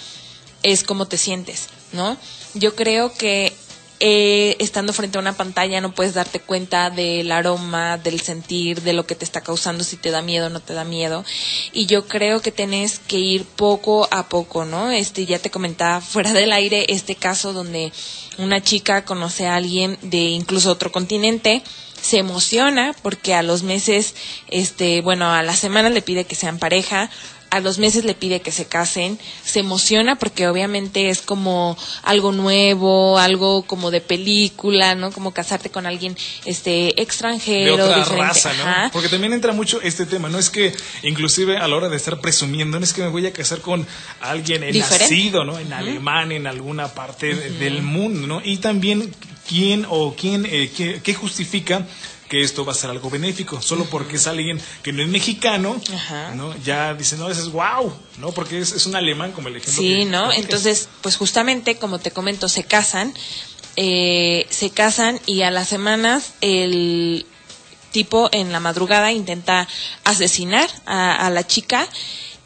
es 0.62 0.86
cómo 0.86 1.08
te 1.08 1.18
sientes, 1.18 1.68
¿no? 1.92 2.18
Yo 2.54 2.76
creo 2.76 3.14
que 3.14 3.54
eh, 4.06 4.58
estando 4.60 4.92
frente 4.92 5.18
a 5.18 5.22
una 5.22 5.38
pantalla 5.38 5.80
no 5.80 5.94
puedes 5.94 6.14
darte 6.14 6.42
cuenta 6.42 6.90
del 6.90 7.32
aroma, 7.32 7.98
del 7.98 8.20
sentir, 8.20 8.82
de 8.82 8.92
lo 8.92 9.06
que 9.06 9.16
te 9.16 9.24
está 9.24 9.40
causando, 9.40 9.86
si 9.86 9.96
te 9.96 10.12
da 10.12 10.22
miedo 10.22 10.48
o 10.48 10.50
no 10.50 10.60
te 10.60 10.74
da 10.74 10.84
miedo. 10.84 11.24
Y 11.72 11.86
yo 11.86 12.06
creo 12.06 12.42
que 12.42 12.52
tienes 12.52 13.00
que 13.00 13.18
ir 13.18 13.46
poco 13.46 14.10
a 14.12 14.28
poco, 14.28 14.66
¿no? 14.66 14.92
Este, 14.92 15.26
ya 15.26 15.40
te 15.40 15.52
comentaba 15.52 16.02
fuera 16.02 16.34
del 16.34 16.52
aire 16.52 16.86
este 16.90 17.16
caso 17.16 17.54
donde 17.54 17.94
una 18.38 18.62
chica 18.62 19.06
conoce 19.06 19.48
a 19.48 19.56
alguien 19.56 19.98
de 20.02 20.18
incluso 20.18 20.72
otro 20.72 20.92
continente, 20.92 21.64
se 22.02 22.18
emociona 22.18 22.94
porque 23.02 23.34
a 23.34 23.44
los 23.44 23.64
meses, 23.64 24.16
este, 24.50 25.00
bueno, 25.00 25.32
a 25.32 25.42
la 25.42 25.56
semana 25.56 25.90
le 25.90 26.02
pide 26.02 26.26
que 26.26 26.36
sean 26.36 26.60
pareja, 26.60 27.10
a 27.54 27.60
los 27.60 27.78
meses 27.78 28.04
le 28.04 28.16
pide 28.16 28.42
que 28.42 28.52
se 28.52 28.66
casen, 28.66 29.20
se 29.46 29.60
emociona 29.60 30.16
porque 30.16 30.48
obviamente 30.48 31.10
es 31.10 31.22
como 31.22 31.78
algo 32.02 32.32
nuevo, 32.32 33.20
algo 33.20 33.62
como 33.62 33.92
de 33.92 34.02
película, 34.02 34.96
¿no? 34.96 35.12
Como 35.12 35.36
casarte 35.36 35.70
con 35.70 35.86
alguien 35.86 36.18
este 36.46 37.00
extranjero, 37.00 37.78
de 37.78 37.84
otra 37.84 38.06
raza, 38.06 38.52
¿no? 38.54 38.92
Porque 38.92 39.08
también 39.08 39.34
entra 39.34 39.54
mucho 39.54 39.80
este 39.84 40.08
tema, 40.08 40.30
no 40.30 40.40
es 40.40 40.50
que 40.50 40.74
inclusive 41.04 41.58
a 41.58 41.68
la 41.68 41.76
hora 41.76 41.90
de 41.90 41.98
estar 41.98 42.20
presumiendo, 42.20 42.80
no 42.80 42.86
es 42.86 42.92
que 42.92 43.04
me 43.04 43.10
voy 43.10 43.28
a 43.28 43.34
casar 43.34 43.60
con 43.60 43.86
alguien 44.20 44.66
nacido, 44.76 45.46
¿no? 45.46 45.60
En 45.60 45.72
Alemania, 45.74 46.38
en 46.38 46.48
alguna 46.48 46.88
parte 46.88 47.36
del 47.36 47.84
mundo, 47.84 48.26
¿no? 48.26 48.42
Y 48.44 48.58
también 48.58 49.14
quién 49.48 49.86
o 49.88 50.16
quién 50.16 50.48
eh, 50.50 50.72
qué 51.04 51.14
justifica 51.14 51.86
que 52.34 52.42
esto 52.42 52.66
va 52.66 52.72
a 52.72 52.75
ser 52.75 52.90
algo 52.90 53.12
benéfico. 53.12 53.62
Solo 53.62 53.86
porque 53.86 54.16
es 54.16 54.25
alguien 54.25 54.60
que 54.82 54.92
no 54.92 55.04
es 55.04 55.08
mexicano, 55.08 55.80
¿no? 56.34 56.58
Ya 56.63 56.96
dicen, 56.96 57.20
no, 57.20 57.30
es 57.30 57.48
wow, 57.52 57.94
¿no? 58.18 58.32
Porque 58.32 58.58
es, 58.58 58.86
un 58.88 58.96
alemán, 58.96 59.34
como 59.34 59.50
el 59.50 59.58
ejemplo. 59.58 59.80
Sí, 59.80 60.06
¿no? 60.06 60.34
Entonces, 60.34 60.90
pues 61.02 61.16
justamente, 61.16 61.75
como 61.75 62.00
te 62.00 62.10
comento, 62.10 62.50
se 62.50 62.63
casan, 62.63 63.13
eh, 63.75 64.48
se 64.50 64.72
casan 64.72 65.20
y 65.28 65.44
a 65.44 65.52
las 65.52 65.68
semanas 65.68 66.34
el 66.42 67.28
tipo 67.92 68.30
en 68.32 68.52
la 68.52 68.60
madrugada 68.60 69.12
intenta 69.12 69.68
asesinar 70.04 70.68
a 70.88 71.30
la 71.30 71.46
chica 71.46 71.88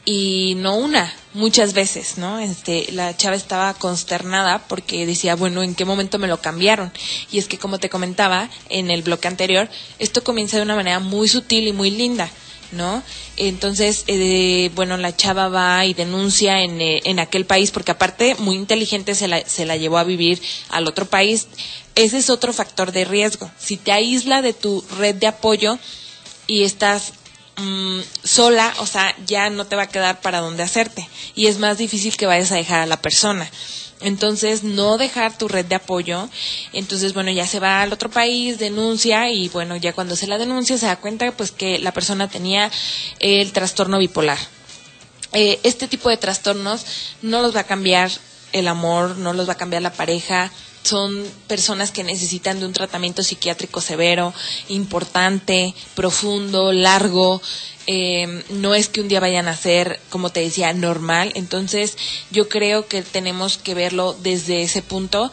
y 0.09 0.55
no 0.55 0.77
una, 0.77 1.13
muchas 1.33 1.73
veces, 1.73 2.17
¿no? 2.17 2.39
Este, 2.39 2.87
la 2.93 3.17
chava 3.17 3.35
estaba 3.35 3.73
consternada 3.73 4.65
porque 4.69 5.05
decía, 5.05 5.35
bueno, 5.35 5.63
¿en 5.63 5.75
qué 5.75 5.83
momento 5.83 6.17
me 6.17 6.29
lo 6.29 6.39
cambiaron? 6.39 6.93
Y 7.29 7.39
es 7.39 7.49
que 7.49 7.57
como 7.57 7.77
te 7.77 7.89
comentaba 7.89 8.49
en 8.69 8.89
el 8.89 9.01
bloque 9.01 9.27
anterior, 9.27 9.67
esto 9.99 10.23
comienza 10.23 10.55
de 10.55 10.63
una 10.63 10.77
manera 10.77 11.01
muy 11.01 11.27
sutil 11.27 11.67
y 11.67 11.73
muy 11.73 11.91
linda. 11.91 12.31
¿no? 12.71 13.03
Entonces, 13.35 14.05
eh, 14.07 14.71
bueno, 14.75 14.95
la 14.95 15.13
chava 15.13 15.49
va 15.49 15.85
y 15.85 15.93
denuncia 15.93 16.61
en, 16.61 16.79
eh, 16.79 17.01
en 17.03 17.19
aquel 17.19 17.45
país, 17.45 17.71
porque 17.71 17.91
aparte, 17.91 18.35
muy 18.39 18.55
inteligente 18.55 19.13
se 19.13 19.27
la, 19.27 19.45
se 19.45 19.65
la 19.65 19.75
llevó 19.75 19.97
a 19.97 20.05
vivir 20.05 20.41
al 20.69 20.87
otro 20.87 21.05
país. 21.05 21.47
Ese 21.95 22.17
es 22.17 22.29
otro 22.29 22.53
factor 22.53 22.93
de 22.93 23.03
riesgo. 23.03 23.51
Si 23.59 23.75
te 23.75 23.91
aísla 23.91 24.41
de 24.41 24.53
tu 24.53 24.85
red 24.99 25.15
de 25.15 25.27
apoyo 25.27 25.77
y 26.47 26.63
estás 26.63 27.11
Mm, 27.57 28.01
sola, 28.23 28.71
o 28.79 28.85
sea, 28.85 29.15
ya 29.25 29.49
no 29.49 29.65
te 29.65 29.75
va 29.75 29.83
a 29.83 29.89
quedar 29.89 30.21
para 30.21 30.41
dónde 30.41 30.61
hacerte 30.61 31.09
y 31.33 31.47
es 31.47 31.57
más 31.57 31.79
difícil 31.79 32.15
que 32.15 32.27
vayas 32.27 32.51
a 32.51 32.55
dejar 32.55 32.81
a 32.81 32.85
la 32.85 33.01
persona. 33.01 33.49
Entonces, 33.99 34.63
no 34.63 34.99
dejar 34.99 35.35
tu 35.39 35.47
red 35.47 35.65
de 35.65 35.73
apoyo. 35.73 36.29
Entonces, 36.71 37.13
bueno, 37.15 37.31
ya 37.31 37.47
se 37.47 37.59
va 37.59 37.81
al 37.81 37.91
otro 37.91 38.11
país, 38.11 38.59
denuncia 38.59 39.31
y 39.31 39.49
bueno, 39.49 39.75
ya 39.75 39.93
cuando 39.93 40.15
se 40.15 40.27
la 40.27 40.37
denuncia 40.37 40.77
se 40.77 40.85
da 40.85 40.97
cuenta 40.97 41.31
pues 41.31 41.51
que 41.51 41.79
la 41.79 41.91
persona 41.91 42.29
tenía 42.29 42.69
el 43.19 43.51
trastorno 43.51 43.97
bipolar. 43.97 44.37
Eh, 45.33 45.59
este 45.63 45.87
tipo 45.87 46.09
de 46.09 46.17
trastornos 46.17 46.85
no 47.23 47.41
los 47.41 47.55
va 47.55 47.61
a 47.61 47.65
cambiar 47.65 48.11
el 48.53 48.67
amor, 48.67 49.17
no 49.17 49.33
los 49.33 49.47
va 49.47 49.53
a 49.53 49.57
cambiar 49.57 49.81
la 49.81 49.93
pareja, 49.93 50.51
son 50.87 51.25
personas 51.47 51.91
que 51.91 52.03
necesitan 52.03 52.59
de 52.59 52.65
un 52.65 52.73
tratamiento 52.73 53.23
psiquiátrico 53.23 53.81
severo, 53.81 54.33
importante, 54.69 55.75
profundo, 55.95 56.71
largo. 56.71 57.41
Eh, 57.87 58.43
no 58.49 58.75
es 58.75 58.89
que 58.89 59.01
un 59.01 59.07
día 59.07 59.19
vayan 59.19 59.47
a 59.47 59.55
ser, 59.55 59.99
como 60.09 60.29
te 60.31 60.39
decía, 60.39 60.73
normal. 60.73 61.31
Entonces, 61.35 61.97
yo 62.31 62.47
creo 62.49 62.87
que 62.87 63.01
tenemos 63.01 63.57
que 63.57 63.73
verlo 63.73 64.15
desde 64.21 64.61
ese 64.61 64.81
punto 64.81 65.31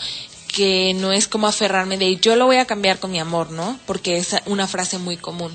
que 0.54 0.94
no 0.94 1.12
es 1.12 1.26
como 1.26 1.48
aferrarme 1.48 1.98
de 1.98 2.14
yo 2.16 2.36
lo 2.36 2.46
voy 2.46 2.56
a 2.58 2.64
cambiar 2.64 3.00
con 3.00 3.10
mi 3.10 3.18
amor, 3.18 3.50
¿no? 3.50 3.76
Porque 3.86 4.16
es 4.18 4.36
una 4.46 4.68
frase 4.68 4.98
muy 4.98 5.16
común. 5.16 5.54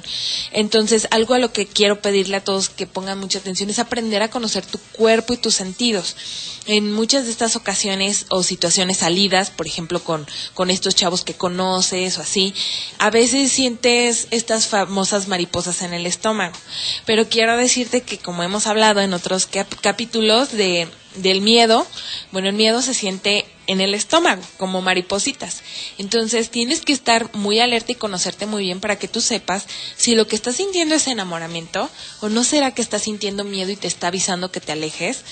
Entonces, 0.51 1.07
algo 1.11 1.35
a 1.35 1.39
lo 1.39 1.53
que 1.53 1.65
quiero 1.65 2.01
pedirle 2.01 2.35
a 2.35 2.43
todos 2.43 2.67
que 2.67 2.85
pongan 2.85 3.17
mucha 3.17 3.39
atención 3.39 3.69
es 3.69 3.79
aprender 3.79 4.21
a 4.21 4.29
conocer 4.29 4.65
tu 4.65 4.77
cuerpo 4.91 5.33
y 5.33 5.37
tus 5.37 5.55
sentidos. 5.55 6.17
En 6.65 6.91
muchas 6.91 7.23
de 7.25 7.31
estas 7.31 7.55
ocasiones 7.55 8.25
o 8.29 8.43
situaciones 8.43 8.97
salidas, 8.97 9.51
por 9.51 9.67
ejemplo, 9.67 10.03
con, 10.03 10.27
con 10.53 10.69
estos 10.69 10.95
chavos 10.95 11.23
que 11.23 11.33
conoces 11.33 12.17
o 12.17 12.21
así, 12.21 12.53
a 12.97 13.09
veces 13.09 13.53
sientes 13.53 14.27
estas 14.31 14.67
famosas 14.67 15.29
mariposas 15.29 15.81
en 15.81 15.93
el 15.93 16.07
estómago. 16.07 16.57
Pero 17.05 17.29
quiero 17.29 17.55
decirte 17.55 18.01
que 18.01 18.17
como 18.17 18.43
hemos 18.43 18.67
hablado 18.67 18.99
en 18.99 19.13
otros 19.13 19.47
capítulos 19.81 20.51
de 20.51 20.89
del 21.15 21.41
miedo, 21.41 21.85
bueno, 22.31 22.49
el 22.49 22.55
miedo 22.55 22.81
se 22.81 22.93
siente 22.93 23.45
en 23.67 23.81
el 23.81 23.93
estómago, 23.93 24.41
como 24.57 24.81
maripositas. 24.81 25.61
Entonces 25.97 26.49
tienes 26.49 26.81
que 26.81 26.93
estar 26.93 27.33
muy 27.35 27.59
alerta 27.59 27.91
y 27.91 27.95
conocerte 27.95 28.45
muy 28.45 28.63
bien 28.63 28.79
para 28.79 28.97
que 28.97 29.07
tú 29.07 29.21
sepas 29.21 29.67
si 29.95 30.15
lo 30.15 30.27
que 30.27 30.35
estás 30.35 30.55
sintiendo 30.55 30.95
es 30.95 31.07
enamoramiento 31.07 31.89
o 32.21 32.29
no 32.29 32.43
será 32.43 32.73
que 32.73 32.81
estás 32.81 33.03
sintiendo 33.03 33.43
miedo 33.43 33.71
y 33.71 33.75
te 33.75 33.87
está 33.87 34.07
avisando 34.07 34.51
que 34.51 34.61
te 34.61 34.71
alejes 34.71 35.23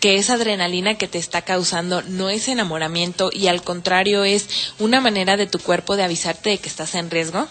que 0.00 0.16
esa 0.16 0.34
adrenalina 0.34 0.96
que 0.96 1.08
te 1.08 1.18
está 1.18 1.42
causando 1.42 2.02
no 2.02 2.30
es 2.30 2.48
enamoramiento 2.48 3.30
y 3.32 3.48
al 3.48 3.62
contrario 3.62 4.24
es 4.24 4.48
una 4.78 5.00
manera 5.00 5.36
de 5.36 5.46
tu 5.46 5.58
cuerpo 5.58 5.94
de 5.96 6.02
avisarte 6.02 6.50
de 6.50 6.58
que 6.58 6.68
estás 6.68 6.94
en 6.94 7.10
riesgo. 7.10 7.46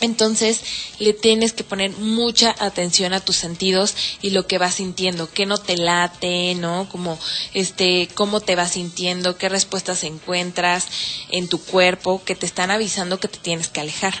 Entonces 0.00 0.62
le 0.98 1.12
tienes 1.12 1.52
que 1.52 1.64
poner 1.64 1.90
mucha 1.92 2.54
atención 2.58 3.12
a 3.12 3.20
tus 3.20 3.36
sentidos 3.36 3.94
y 4.22 4.30
lo 4.30 4.46
que 4.46 4.58
vas 4.58 4.74
sintiendo, 4.74 5.30
qué 5.30 5.46
no 5.46 5.58
te 5.58 5.76
late, 5.76 6.54
¿no? 6.54 6.88
Como 6.90 7.18
este, 7.54 8.08
cómo 8.14 8.40
te 8.40 8.56
vas 8.56 8.72
sintiendo, 8.72 9.36
qué 9.36 9.48
respuestas 9.48 10.04
encuentras 10.04 10.86
en 11.30 11.48
tu 11.48 11.60
cuerpo 11.60 12.22
que 12.24 12.34
te 12.34 12.46
están 12.46 12.70
avisando 12.70 13.20
que 13.20 13.28
te 13.28 13.38
tienes 13.38 13.68
que 13.68 13.80
alejar. 13.80 14.14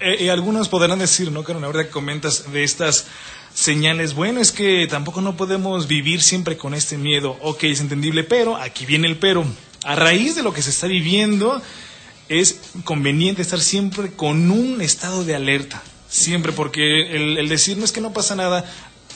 Eh, 0.00 0.24
y 0.24 0.28
algunos 0.28 0.68
podrán 0.68 0.98
decir, 0.98 1.30
¿no, 1.30 1.44
Carolina? 1.44 1.66
Ahora 1.66 1.84
que 1.84 1.90
comentas 1.90 2.50
de 2.52 2.64
estas 2.64 3.06
señales, 3.54 4.14
bueno, 4.14 4.40
es 4.40 4.52
que 4.52 4.86
tampoco 4.88 5.20
no 5.20 5.36
podemos 5.36 5.86
vivir 5.86 6.22
siempre 6.22 6.56
con 6.56 6.74
este 6.74 6.98
miedo. 6.98 7.36
Ok, 7.42 7.64
es 7.64 7.80
entendible, 7.80 8.24
pero 8.24 8.56
aquí 8.56 8.86
viene 8.86 9.08
el 9.08 9.18
pero. 9.18 9.44
A 9.84 9.94
raíz 9.94 10.34
de 10.34 10.42
lo 10.42 10.52
que 10.52 10.62
se 10.62 10.70
está 10.70 10.86
viviendo, 10.86 11.62
es 12.28 12.56
conveniente 12.84 13.42
estar 13.42 13.60
siempre 13.60 14.12
con 14.12 14.50
un 14.50 14.80
estado 14.80 15.24
de 15.24 15.34
alerta. 15.34 15.82
Siempre, 16.08 16.52
porque 16.52 17.16
el, 17.16 17.48
decir 17.48 17.76
no 17.76 17.84
es 17.84 17.92
que 17.92 18.00
no 18.00 18.12
pasa 18.12 18.36
nada, 18.36 18.64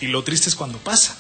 y 0.00 0.06
lo 0.06 0.24
triste 0.24 0.48
es 0.48 0.54
cuando 0.54 0.78
pasa. 0.78 1.16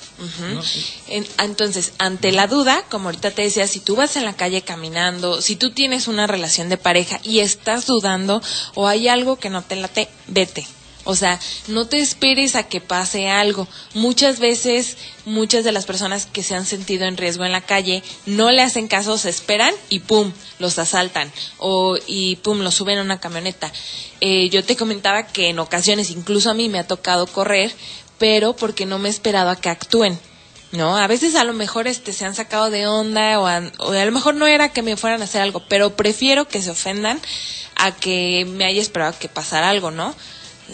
entonces, 1.38 1.92
ante 1.98 2.32
la 2.32 2.46
duda, 2.46 2.82
como 2.90 3.08
ahorita 3.08 3.30
te 3.30 3.42
decía, 3.42 3.66
si 3.66 3.80
tú 3.80 3.94
vas 3.94 4.16
en 4.16 4.24
la 4.24 4.34
calle 4.34 4.62
caminando, 4.62 5.40
si 5.40 5.56
tú 5.56 5.70
tienes 5.70 6.08
una 6.08 6.26
relación 6.26 6.68
de 6.68 6.76
pareja 6.76 7.20
y 7.22 7.40
estás 7.40 7.86
dudando 7.86 8.42
o 8.74 8.88
hay 8.88 9.08
algo 9.08 9.36
que 9.36 9.50
no 9.50 9.62
te 9.62 9.76
late, 9.76 10.08
vete. 10.26 10.66
O 11.10 11.16
sea, 11.16 11.40
no 11.66 11.88
te 11.88 11.98
esperes 11.98 12.54
a 12.54 12.68
que 12.68 12.80
pase 12.80 13.28
algo. 13.28 13.66
Muchas 13.94 14.38
veces, 14.38 14.96
muchas 15.24 15.64
de 15.64 15.72
las 15.72 15.84
personas 15.84 16.26
que 16.26 16.44
se 16.44 16.54
han 16.54 16.64
sentido 16.64 17.04
en 17.06 17.16
riesgo 17.16 17.44
en 17.44 17.50
la 17.50 17.62
calle 17.62 18.04
no 18.26 18.52
le 18.52 18.62
hacen 18.62 18.86
caso, 18.86 19.18
se 19.18 19.28
esperan 19.28 19.74
y 19.88 19.98
pum, 19.98 20.32
los 20.60 20.78
asaltan 20.78 21.32
o 21.58 21.96
y 22.06 22.36
pum, 22.36 22.60
los 22.60 22.76
suben 22.76 22.98
a 22.98 23.02
una 23.02 23.18
camioneta. 23.18 23.72
Eh, 24.20 24.50
yo 24.50 24.62
te 24.62 24.76
comentaba 24.76 25.26
que 25.26 25.48
en 25.48 25.58
ocasiones, 25.58 26.10
incluso 26.10 26.48
a 26.48 26.54
mí 26.54 26.68
me 26.68 26.78
ha 26.78 26.86
tocado 26.86 27.26
correr, 27.26 27.72
pero 28.18 28.54
porque 28.54 28.86
no 28.86 29.00
me 29.00 29.08
he 29.08 29.12
esperado 29.12 29.50
a 29.50 29.56
que 29.56 29.68
actúen. 29.68 30.16
¿no? 30.70 30.96
A 30.96 31.08
veces 31.08 31.34
a 31.34 31.42
lo 31.42 31.54
mejor 31.54 31.88
este 31.88 32.12
se 32.12 32.24
han 32.24 32.36
sacado 32.36 32.70
de 32.70 32.86
onda 32.86 33.40
o 33.40 33.48
a, 33.48 33.62
o 33.78 33.90
a, 33.90 34.04
lo 34.04 34.12
mejor 34.12 34.36
no 34.36 34.46
era 34.46 34.68
que 34.68 34.82
me 34.82 34.96
fueran 34.96 35.22
a 35.22 35.24
hacer 35.24 35.42
algo, 35.42 35.64
pero 35.68 35.96
prefiero 35.96 36.46
que 36.46 36.62
se 36.62 36.70
ofendan 36.70 37.20
a 37.74 37.90
que 37.90 38.46
me 38.48 38.64
haya 38.64 38.80
esperado 38.80 39.18
que 39.18 39.28
pasara 39.28 39.70
algo, 39.70 39.90
¿no? 39.90 40.14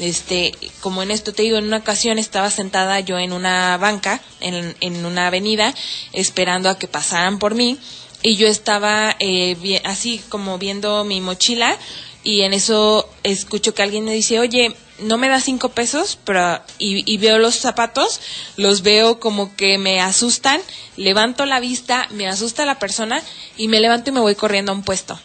Este, 0.00 0.52
como 0.80 1.02
en 1.02 1.10
esto 1.10 1.32
te 1.32 1.42
digo, 1.42 1.56
en 1.56 1.64
una 1.64 1.78
ocasión 1.78 2.18
estaba 2.18 2.50
sentada 2.50 3.00
yo 3.00 3.18
en 3.18 3.32
una 3.32 3.76
banca, 3.78 4.20
en, 4.40 4.76
en 4.80 5.04
una 5.06 5.28
avenida, 5.28 5.74
esperando 6.12 6.68
a 6.68 6.78
que 6.78 6.88
pasaran 6.88 7.38
por 7.38 7.54
mí, 7.54 7.78
y 8.22 8.36
yo 8.36 8.48
estaba 8.48 9.14
eh, 9.18 9.80
así 9.84 10.20
como 10.28 10.58
viendo 10.58 11.04
mi 11.04 11.20
mochila, 11.20 11.76
y 12.24 12.42
en 12.42 12.54
eso 12.54 13.08
escucho 13.22 13.74
que 13.74 13.82
alguien 13.82 14.04
me 14.04 14.12
dice, 14.12 14.40
oye, 14.40 14.74
no 14.98 15.18
me 15.18 15.28
da 15.28 15.40
cinco 15.40 15.68
pesos, 15.68 16.18
pero 16.24 16.60
y, 16.78 17.10
y, 17.10 17.18
veo 17.18 17.38
los 17.38 17.54
zapatos, 17.56 18.20
los 18.56 18.82
veo 18.82 19.20
como 19.20 19.54
que 19.54 19.78
me 19.78 20.00
asustan, 20.00 20.60
levanto 20.96 21.46
la 21.46 21.60
vista, 21.60 22.08
me 22.10 22.26
asusta 22.26 22.64
la 22.64 22.78
persona 22.78 23.22
y 23.56 23.68
me 23.68 23.80
levanto 23.80 24.10
y 24.10 24.12
me 24.14 24.20
voy 24.20 24.34
corriendo 24.34 24.72
a 24.72 24.74
un 24.74 24.82
puesto 24.82 25.20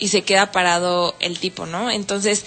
y 0.00 0.08
se 0.08 0.22
queda 0.22 0.50
parado 0.50 1.14
el 1.20 1.38
tipo, 1.38 1.66
¿no? 1.66 1.90
Entonces 1.90 2.44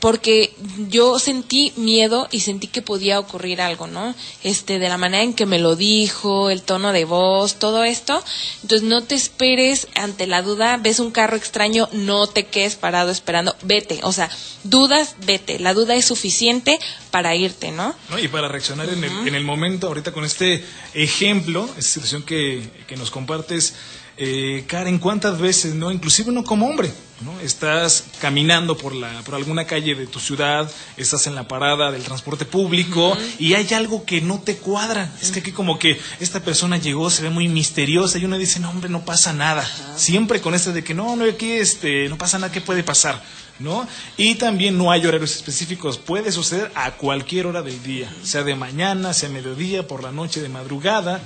porque 0.00 0.54
yo 0.88 1.18
sentí 1.18 1.72
miedo 1.76 2.26
y 2.30 2.40
sentí 2.40 2.66
que 2.66 2.82
podía 2.82 3.20
ocurrir 3.20 3.60
algo, 3.60 3.86
¿no? 3.86 4.14
Este, 4.42 4.78
de 4.78 4.88
la 4.88 4.96
manera 4.96 5.22
en 5.22 5.34
que 5.34 5.46
me 5.46 5.58
lo 5.58 5.76
dijo, 5.76 6.50
el 6.50 6.62
tono 6.62 6.92
de 6.92 7.04
voz, 7.04 7.56
todo 7.56 7.84
esto. 7.84 8.22
Entonces 8.62 8.88
no 8.88 9.02
te 9.02 9.14
esperes 9.14 9.88
ante 9.94 10.26
la 10.26 10.42
duda, 10.42 10.78
ves 10.78 11.00
un 11.00 11.10
carro 11.10 11.36
extraño, 11.36 11.88
no 11.92 12.26
te 12.26 12.46
quedes 12.46 12.76
parado 12.76 13.10
esperando, 13.10 13.54
vete. 13.62 14.00
O 14.02 14.12
sea, 14.12 14.30
dudas, 14.64 15.16
vete. 15.26 15.58
La 15.58 15.74
duda 15.74 15.94
es 15.94 16.06
suficiente 16.06 16.78
para 17.10 17.36
irte, 17.36 17.70
¿no? 17.70 17.94
Y 18.22 18.28
para 18.28 18.48
reaccionar 18.48 18.88
en, 18.88 19.04
el, 19.04 19.28
en, 19.28 19.34
el, 19.34 19.44
momento, 19.44 19.88
ahorita 19.88 20.12
con 20.12 20.24
este 20.24 20.64
ejemplo, 20.94 21.68
esta 21.76 21.82
situación 21.82 22.22
que, 22.22 22.68
que 22.86 22.96
nos 22.96 23.10
compartes, 23.10 23.74
eh, 24.16 24.64
Karen, 24.66 24.98
¿cuántas 24.98 25.38
veces, 25.38 25.74
no? 25.74 25.90
Inclusive 25.90 26.32
no 26.32 26.44
como 26.44 26.68
hombre, 26.68 26.90
¿no? 27.20 27.38
Estás 27.40 28.04
caminando 28.20 28.76
por 28.76 28.94
la, 28.94 29.22
por 29.22 29.34
alguna 29.34 29.66
calle 29.66 29.94
de 29.94 30.06
tu 30.06 30.20
ciudad, 30.20 30.70
estás 30.96 31.26
en 31.26 31.34
la 31.34 31.48
parada 31.48 31.90
del 31.90 32.02
transporte 32.02 32.44
público 32.44 33.16
y 33.38 33.54
hay 33.54 33.72
algo 33.74 34.04
que 34.04 34.20
no 34.20 34.40
te 34.40 34.56
cuadra. 34.56 35.12
Es 35.20 35.30
que 35.30 35.40
aquí 35.40 35.52
como 35.52 35.78
que 35.78 36.00
esta 36.20 36.40
persona 36.40 36.78
llegó, 36.78 37.10
se 37.10 37.22
ve 37.22 37.30
muy 37.30 37.48
misteriosa 37.48 38.18
y 38.18 38.24
uno 38.24 38.38
dice, 38.38 38.60
no 38.60 38.70
hombre, 38.70 38.90
no 38.90 39.04
pasa 39.04 39.32
nada. 39.32 39.64
Siempre 39.96 40.40
con 40.40 40.54
este 40.54 40.72
de 40.72 40.84
que 40.84 40.94
no, 40.94 41.16
no, 41.16 41.24
aquí 41.24 41.52
este, 41.52 42.08
no 42.08 42.16
pasa 42.16 42.38
nada, 42.38 42.52
¿qué 42.52 42.60
puede 42.60 42.82
pasar? 42.82 43.22
¿no? 43.58 43.86
Y 44.16 44.36
también 44.36 44.76
no 44.76 44.90
hay 44.90 45.06
horarios 45.06 45.36
específicos, 45.36 45.98
puede 45.98 46.32
suceder 46.32 46.72
a 46.74 46.92
cualquier 46.92 47.46
hora 47.46 47.62
del 47.62 47.82
día, 47.82 48.10
sea 48.22 48.42
de 48.42 48.54
mañana, 48.54 49.12
sea 49.12 49.28
mediodía, 49.28 49.86
por 49.86 50.02
la 50.02 50.10
noche, 50.10 50.40
de 50.40 50.48
madrugada, 50.48 51.20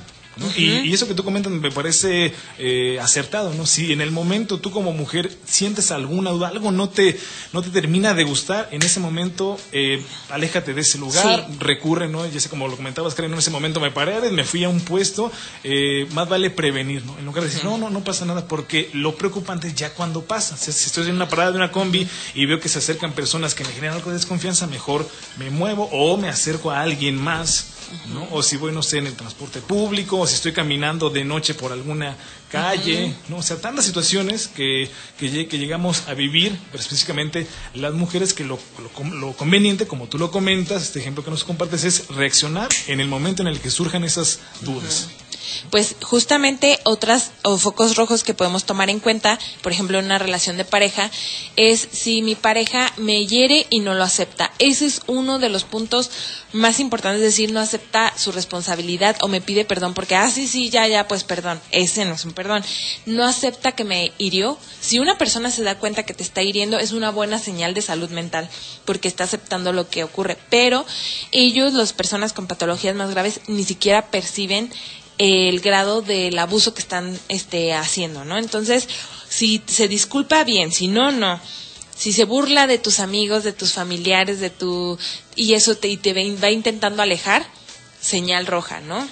y, 0.56 0.92
eso 0.92 1.06
que 1.08 1.14
tú 1.14 1.24
comentas 1.24 1.52
me 1.52 1.70
parece 1.70 2.32
eh, 2.58 2.98
acertado, 3.00 3.52
¿no? 3.54 3.66
Si 3.66 3.92
en 3.92 4.00
el 4.00 4.10
momento 4.10 4.58
tú 4.58 4.70
como 4.70 4.92
mujer 4.92 5.30
sientes 5.44 5.90
alguna 5.90 6.30
duda, 6.30 6.48
algo 6.48 6.72
no 6.72 6.88
te, 6.88 7.18
no 7.52 7.62
te 7.62 7.70
termina 7.70 8.14
de 8.14 8.24
gustar, 8.24 8.68
en 8.72 8.82
ese 8.82 9.00
momento 9.00 9.58
eh, 9.72 10.04
aléjate 10.30 10.74
de 10.74 10.80
ese 10.80 10.98
lugar, 10.98 11.46
recurre, 11.58 12.08
¿no? 12.08 12.26
Ya 12.26 12.40
sé, 12.40 12.48
como 12.48 12.68
lo 12.68 12.76
comentabas, 12.76 13.14
Karen, 13.14 13.32
en 13.32 13.38
ese 13.38 13.50
momento 13.50 13.80
me 13.80 13.90
paré, 13.90 14.30
me 14.30 14.44
fui 14.44 14.64
a 14.64 14.68
un 14.68 14.80
puesto, 14.80 15.30
eh, 15.62 16.06
más 16.12 16.28
vale 16.28 16.50
prevenir, 16.50 17.04
¿no? 17.04 17.18
En 17.18 17.24
lugar 17.24 17.44
de 17.44 17.50
decir, 17.50 17.64
no, 17.64 17.78
no, 17.78 17.90
no 17.90 18.02
pasa 18.02 18.24
nada, 18.24 18.46
porque 18.46 18.90
lo 18.92 19.16
preocupante 19.16 19.68
es 19.68 19.74
ya 19.74 19.90
cuando 19.94 20.22
pasa. 20.22 20.56
si 20.56 20.70
estoy 20.70 21.08
en 21.08 21.16
una 21.16 21.28
parada 21.28 21.52
de 21.52 21.56
una 21.56 21.70
combi 21.70 22.06
y 22.34 22.46
veo 22.46 22.60
que 22.60 22.68
se 22.68 22.78
acercan 22.78 23.12
personas 23.12 23.54
que 23.54 23.64
me 23.64 23.72
generan 23.72 23.96
algo 23.96 24.10
de 24.10 24.16
desconfianza, 24.16 24.66
mejor 24.66 25.08
me 25.38 25.50
muevo 25.50 25.88
o 25.92 26.16
me 26.16 26.28
acerco 26.28 26.70
a 26.70 26.80
alguien 26.80 27.16
más 27.16 27.73
¿no? 28.12 28.28
O 28.30 28.42
si 28.42 28.56
voy, 28.56 28.72
no 28.72 28.82
sé, 28.82 28.98
en 28.98 29.06
el 29.06 29.14
transporte 29.14 29.60
público, 29.60 30.18
o 30.18 30.26
si 30.26 30.34
estoy 30.34 30.52
caminando 30.52 31.10
de 31.10 31.24
noche 31.24 31.54
por 31.54 31.72
alguna 31.72 32.16
calle, 32.50 33.14
¿no? 33.28 33.38
O 33.38 33.42
sea, 33.42 33.60
tantas 33.60 33.84
situaciones 33.84 34.46
que, 34.46 34.88
que, 35.18 35.48
que, 35.48 35.58
llegamos 35.58 36.06
a 36.06 36.14
vivir, 36.14 36.56
pero 36.70 36.82
específicamente 36.82 37.46
las 37.74 37.94
mujeres 37.94 38.32
que 38.32 38.44
lo, 38.44 38.58
lo, 39.12 39.32
conveniente, 39.32 39.86
como 39.86 40.06
tú 40.06 40.18
lo 40.18 40.30
comentas, 40.30 40.82
este 40.82 41.00
ejemplo 41.00 41.24
que 41.24 41.30
nos 41.30 41.42
compartes, 41.42 41.84
es 41.84 42.08
reaccionar 42.08 42.68
en 42.86 43.00
el 43.00 43.08
momento 43.08 43.42
en 43.42 43.48
el 43.48 43.60
que 43.60 43.70
surjan 43.70 44.04
esas 44.04 44.40
dudas. 44.60 45.08
Pues 45.70 45.96
justamente 46.02 46.78
otras 46.84 47.32
o 47.42 47.58
focos 47.58 47.96
rojos 47.96 48.24
que 48.24 48.34
podemos 48.34 48.64
tomar 48.64 48.90
en 48.90 49.00
cuenta, 49.00 49.38
por 49.62 49.72
ejemplo, 49.72 49.98
en 49.98 50.06
una 50.06 50.18
relación 50.18 50.56
de 50.56 50.64
pareja, 50.64 51.10
es 51.56 51.88
si 51.92 52.22
mi 52.22 52.34
pareja 52.34 52.92
me 52.96 53.26
hiere 53.26 53.66
y 53.70 53.80
no 53.80 53.94
lo 53.94 54.04
acepta. 54.04 54.52
Ese 54.58 54.86
es 54.86 55.00
uno 55.06 55.38
de 55.38 55.48
los 55.48 55.64
puntos 55.64 56.10
más 56.52 56.78
importantes, 56.80 57.20
es 57.20 57.32
decir, 57.32 57.52
no 57.52 57.60
acepta 57.60 58.12
su 58.16 58.30
responsabilidad 58.30 59.16
o 59.20 59.28
me 59.28 59.40
pide 59.40 59.64
perdón 59.64 59.94
porque, 59.94 60.14
ah, 60.14 60.30
sí, 60.30 60.46
sí, 60.46 60.70
ya, 60.70 60.86
ya, 60.86 61.08
pues 61.08 61.24
perdón. 61.24 61.60
Ese 61.70 62.04
no 62.04 62.14
es 62.14 62.24
un 62.24 62.32
perdón. 62.32 62.64
No 63.06 63.24
acepta 63.24 63.72
que 63.72 63.84
me 63.84 64.12
hirió. 64.18 64.58
Si 64.80 64.98
una 64.98 65.18
persona 65.18 65.50
se 65.50 65.62
da 65.62 65.78
cuenta 65.78 66.04
que 66.04 66.14
te 66.14 66.22
está 66.22 66.42
hiriendo, 66.42 66.78
es 66.78 66.92
una 66.92 67.10
buena 67.10 67.38
señal 67.38 67.74
de 67.74 67.82
salud 67.82 68.10
mental 68.10 68.48
porque 68.84 69.08
está 69.08 69.24
aceptando 69.24 69.72
lo 69.72 69.88
que 69.88 70.04
ocurre. 70.04 70.38
Pero 70.50 70.86
ellos, 71.32 71.72
las 71.72 71.92
personas 71.92 72.32
con 72.32 72.46
patologías 72.46 72.94
más 72.94 73.10
graves, 73.10 73.40
ni 73.46 73.64
siquiera 73.64 74.10
perciben 74.10 74.70
el 75.18 75.60
grado 75.60 76.02
del 76.02 76.38
abuso 76.38 76.74
que 76.74 76.82
están 76.82 77.18
este, 77.28 77.72
haciendo, 77.74 78.24
¿no? 78.24 78.38
Entonces, 78.38 78.88
si 79.28 79.62
se 79.66 79.88
disculpa 79.88 80.44
bien, 80.44 80.72
si 80.72 80.88
no, 80.88 81.12
no. 81.12 81.40
Si 81.96 82.12
se 82.12 82.24
burla 82.24 82.66
de 82.66 82.78
tus 82.78 82.98
amigos, 83.00 83.44
de 83.44 83.52
tus 83.52 83.72
familiares, 83.72 84.40
de 84.40 84.50
tu 84.50 84.98
y 85.36 85.54
eso 85.54 85.76
te, 85.76 85.88
y 85.88 85.96
te 85.96 86.12
va 86.12 86.50
intentando 86.50 87.02
alejar, 87.02 87.46
señal 88.00 88.46
roja, 88.46 88.80
¿no? 88.80 89.06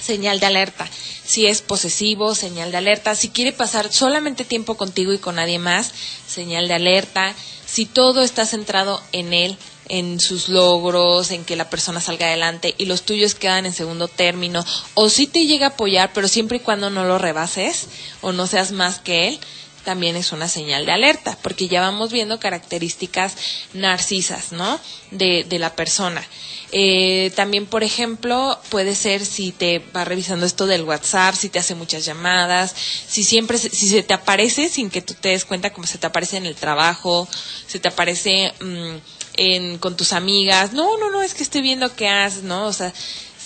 Señal 0.00 0.40
de 0.40 0.46
alerta. 0.46 0.88
Si 1.24 1.46
es 1.46 1.62
posesivo, 1.62 2.34
señal 2.34 2.70
de 2.70 2.78
alerta. 2.78 3.14
Si 3.14 3.30
quiere 3.30 3.52
pasar 3.52 3.92
solamente 3.92 4.44
tiempo 4.44 4.76
contigo 4.76 5.12
y 5.12 5.18
con 5.18 5.36
nadie 5.36 5.58
más, 5.58 5.92
señal 6.28 6.68
de 6.68 6.74
alerta. 6.74 7.34
Si 7.66 7.86
todo 7.86 8.22
está 8.22 8.46
centrado 8.46 9.02
en 9.12 9.32
él, 9.32 9.56
en 9.88 10.20
sus 10.20 10.48
logros, 10.48 11.30
en 11.30 11.44
que 11.44 11.56
la 11.56 11.70
persona 11.70 12.00
salga 12.00 12.26
adelante 12.26 12.74
y 12.78 12.86
los 12.86 13.02
tuyos 13.02 13.34
quedan 13.34 13.66
en 13.66 13.72
segundo 13.72 14.08
término, 14.08 14.64
o 14.94 15.08
si 15.08 15.26
te 15.26 15.46
llega 15.46 15.66
a 15.66 15.70
apoyar, 15.70 16.12
pero 16.12 16.28
siempre 16.28 16.58
y 16.58 16.60
cuando 16.60 16.90
no 16.90 17.04
lo 17.04 17.18
rebases 17.18 17.86
o 18.20 18.32
no 18.32 18.46
seas 18.46 18.72
más 18.72 18.98
que 18.98 19.28
él, 19.28 19.40
también 19.86 20.16
es 20.16 20.32
una 20.32 20.48
señal 20.48 20.84
de 20.84 20.90
alerta, 20.90 21.38
porque 21.42 21.68
ya 21.68 21.80
vamos 21.80 22.10
viendo 22.10 22.40
características 22.40 23.36
narcisas, 23.72 24.50
¿no? 24.50 24.80
De, 25.12 25.44
de 25.44 25.60
la 25.60 25.76
persona. 25.76 26.26
Eh, 26.72 27.30
también, 27.36 27.66
por 27.66 27.84
ejemplo, 27.84 28.58
puede 28.68 28.96
ser 28.96 29.24
si 29.24 29.52
te 29.52 29.78
va 29.94 30.04
revisando 30.04 30.44
esto 30.44 30.66
del 30.66 30.82
WhatsApp, 30.82 31.36
si 31.36 31.50
te 31.50 31.60
hace 31.60 31.76
muchas 31.76 32.04
llamadas, 32.04 32.74
si 33.08 33.22
siempre, 33.22 33.58
si 33.58 33.88
se 33.88 34.02
te 34.02 34.12
aparece 34.12 34.68
sin 34.68 34.90
que 34.90 35.02
tú 35.02 35.14
te 35.14 35.28
des 35.28 35.44
cuenta, 35.44 35.72
como 35.72 35.86
se 35.86 35.98
te 35.98 36.08
aparece 36.08 36.36
en 36.36 36.46
el 36.46 36.56
trabajo, 36.56 37.28
se 37.68 37.78
te 37.78 37.86
aparece... 37.86 38.52
Mm, 38.60 38.96
en, 39.38 39.76
con 39.76 39.98
tus 39.98 40.14
amigas, 40.14 40.72
no, 40.72 40.96
no, 40.96 41.10
no, 41.10 41.20
es 41.20 41.34
que 41.34 41.42
estoy 41.42 41.60
viendo 41.60 41.94
qué 41.94 42.08
haces, 42.08 42.42
¿no? 42.42 42.64
O 42.64 42.72
sea, 42.72 42.90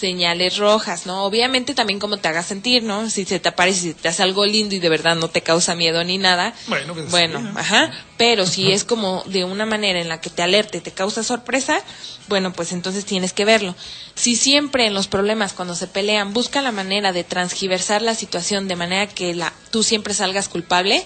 señales 0.01 0.57
rojas, 0.57 1.07
¿no? 1.07 1.25
Obviamente 1.25 1.75
también 1.75 2.01
como 2.01 2.17
te 2.17 2.29
hagas 2.29 2.47
sentir, 2.47 2.83
¿no? 2.83 3.11
Si 3.11 3.25
se 3.25 3.39
te 3.39 3.51
aparece, 3.51 3.81
si 3.81 3.95
te 3.95 4.09
hace 4.09 4.23
algo 4.23 4.47
lindo 4.47 4.75
y 4.75 4.79
de 4.79 4.89
verdad 4.89 5.15
no 5.15 5.29
te 5.29 5.43
causa 5.43 5.75
miedo 5.75 6.03
ni 6.03 6.19
nada. 6.19 6.55
Bueno, 6.67 6.95
pues, 6.95 7.11
bueno, 7.11 7.41
sí. 7.41 7.47
ajá. 7.55 7.93
Pero 8.17 8.47
si 8.47 8.73
es 8.73 8.85
como 8.85 9.23
de 9.27 9.45
una 9.45 9.67
manera 9.67 10.01
en 10.01 10.09
la 10.09 10.21
que 10.21 10.31
te 10.31 10.43
alerte, 10.43 10.81
te 10.81 10.91
causa 10.91 11.23
sorpresa, 11.23 11.81
bueno, 12.29 12.53
pues 12.53 12.73
entonces 12.73 13.05
tienes 13.05 13.33
que 13.33 13.45
verlo. 13.45 13.77
Si 14.15 14.37
siempre 14.37 14.87
en 14.87 14.95
los 14.95 15.07
problemas 15.07 15.53
cuando 15.53 15.75
se 15.75 15.87
pelean 15.87 16.33
busca 16.33 16.63
la 16.63 16.73
manera 16.73 17.13
de 17.13 17.25
transgiversar 17.25 18.03
la 18.03 18.15
situación 18.15 18.69
de 18.69 18.77
manera 18.77 19.07
que 19.07 19.35
la, 19.35 19.53
tú 19.71 19.83
siempre 19.83 20.15
salgas 20.15 20.49
culpable, 20.49 21.05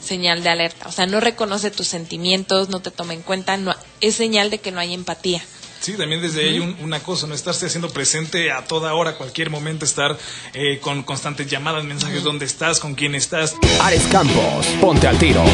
señal 0.00 0.42
de 0.42 0.50
alerta. 0.50 0.88
O 0.88 0.92
sea, 0.92 1.06
no 1.06 1.20
reconoce 1.20 1.70
tus 1.70 1.88
sentimientos, 1.88 2.68
no 2.68 2.80
te 2.80 2.90
toma 2.90 3.14
en 3.14 3.22
cuenta, 3.22 3.56
no, 3.56 3.74
es 4.00 4.14
señal 4.14 4.50
de 4.50 4.58
que 4.58 4.70
no 4.70 4.80
hay 4.80 4.94
empatía. 4.94 5.42
Sí, 5.80 5.92
también 5.96 6.20
desde 6.20 6.40
ahí 6.48 6.58
un- 6.58 6.76
una 6.80 7.00
cosa, 7.00 7.26
no 7.26 7.34
estarse 7.34 7.66
haciendo 7.66 7.88
presente 7.90 8.50
a 8.50 8.64
toda 8.64 8.94
hora, 8.94 9.14
cualquier 9.14 9.48
momento, 9.50 9.84
estar 9.84 10.18
eh, 10.54 10.78
con 10.80 11.02
constantes 11.04 11.46
llamadas, 11.46 11.84
mensajes, 11.84 12.22
dónde 12.24 12.44
estás, 12.46 12.80
con 12.80 12.94
quién 12.94 13.14
estás. 13.14 13.54
Ares 13.80 14.02
Campos, 14.10 14.66
ponte 14.80 15.06
al 15.06 15.18
tiro. 15.18 15.44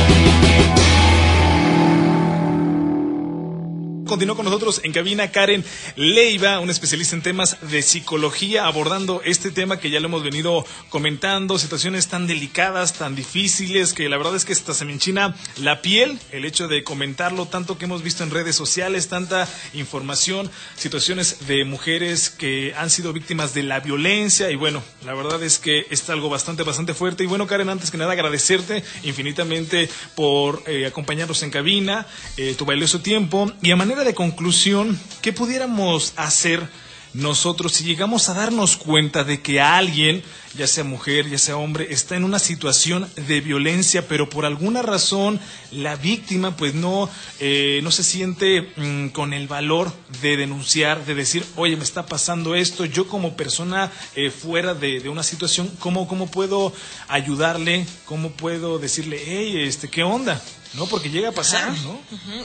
Continuó 4.07 4.37
con 4.37 4.45
nosotros 4.45 4.81
en 4.85 4.93
cabina 4.93 5.31
Karen 5.31 5.64
Leiva, 5.97 6.61
una 6.61 6.73
especialista 6.73 7.17
en 7.17 7.23
temas 7.23 7.57
de 7.62 7.81
psicología, 7.81 8.67
abordando 8.67 9.23
este 9.25 9.51
tema 9.51 9.79
que 9.79 9.90
ya 9.90 10.01
lo 10.01 10.07
hemos 10.07 10.23
venido 10.23 10.67
comentando, 10.90 11.59
situaciones 11.59 12.09
tan 12.09 12.27
delicadas, 12.27 12.95
tan 12.95 13.14
difíciles, 13.14 13.95
que 13.95 14.09
la 14.09 14.19
verdad 14.19 14.37
es 14.37 14.45
que 14.45 14.53
hasta 14.53 14.75
se 14.75 14.85
me 14.85 14.93
enchina 14.93 15.35
la 15.57 15.81
piel 15.81 16.19
el 16.33 16.45
hecho 16.45 16.69
de 16.69 16.85
comentarlo, 16.85 17.47
tanto 17.47 17.79
que 17.79 17.87
hemos 17.87 18.03
visto 18.03 18.25
en 18.25 18.31
redes 18.31 18.57
sociales, 18.57 19.09
tanta 19.09 19.49
información, 19.73 20.51
situaciones 20.77 21.47
de 21.47 21.64
mujeres 21.64 22.29
que 22.31 22.75
han 22.77 22.90
sido 22.90 23.12
víctimas 23.12 23.55
de 23.55 23.62
la 23.62 23.81
violencia 23.81 24.51
y 24.51 24.57
bueno, 24.57 24.83
la 25.05 25.14
verdad 25.14 25.43
es 25.43 25.59
que 25.59 25.87
es 25.90 26.09
algo 26.11 26.29
bastante, 26.29 26.62
bastante 26.62 26.95
fuerte. 26.95 27.25
Y 27.25 27.27
bueno, 27.27 27.47
Karen, 27.47 27.69
antes 27.69 27.90
que 27.90 27.97
nada 27.97 28.12
agradecerte 28.12 28.85
infinitamente 29.03 29.88
por 30.14 30.62
eh, 30.67 30.87
acompañarnos 30.87 31.43
en 31.43 31.51
cabina, 31.51 32.07
eh, 32.37 32.55
tu 32.57 32.64
valioso 32.64 33.01
tiempo 33.01 33.51
y 33.62 33.71
a 33.71 33.77
manera 33.77 33.93
de 34.02 34.14
conclusión, 34.14 34.98
¿qué 35.22 35.33
pudiéramos 35.33 36.14
hacer 36.16 36.68
nosotros 37.14 37.72
si 37.72 37.85
llegamos 37.85 38.28
a 38.28 38.35
darnos 38.35 38.76
cuenta 38.76 39.22
de 39.22 39.40
que 39.40 39.61
alguien, 39.61 40.24
ya 40.57 40.66
sea 40.66 40.83
mujer, 40.83 41.30
ya 41.30 41.38
sea 41.38 41.57
hombre, 41.57 41.87
está 41.90 42.16
en 42.16 42.24
una 42.24 42.40
situación 42.40 43.09
de 43.28 43.40
violencia, 43.40 44.09
pero 44.09 44.28
por 44.28 44.44
alguna 44.44 44.83
razón 44.83 45.38
la 45.70 45.94
víctima 45.94 46.57
pues 46.57 46.74
no, 46.74 47.09
eh, 47.38 47.78
no 47.85 47.92
se 47.92 48.02
siente 48.02 48.72
mm, 48.76 49.09
con 49.11 49.33
el 49.33 49.46
valor 49.46 49.92
de 50.22 50.37
denunciar, 50.37 51.07
de 51.07 51.14
decir, 51.14 51.46
oye, 51.54 51.76
me 51.76 51.85
está 51.85 52.04
pasando 52.04 52.57
esto, 52.57 52.85
yo 52.85 53.07
como 53.07 53.37
persona 53.37 53.92
eh, 54.16 54.30
fuera 54.30 54.74
de, 54.74 54.98
de 54.98 55.09
una 55.09 55.22
situación, 55.22 55.70
¿cómo, 55.78 56.09
¿cómo 56.09 56.26
puedo 56.28 56.72
ayudarle? 57.07 57.87
¿Cómo 58.07 58.33
puedo 58.33 58.80
decirle, 58.80 59.22
hey, 59.24 59.62
este, 59.62 59.88
¿qué 59.88 60.02
onda? 60.02 60.42
¿No? 60.75 60.87
Porque 60.87 61.09
llega 61.09 61.29
a 61.29 61.33
pasar, 61.33 61.71
Ajá. 61.71 61.83
¿no? 61.83 62.01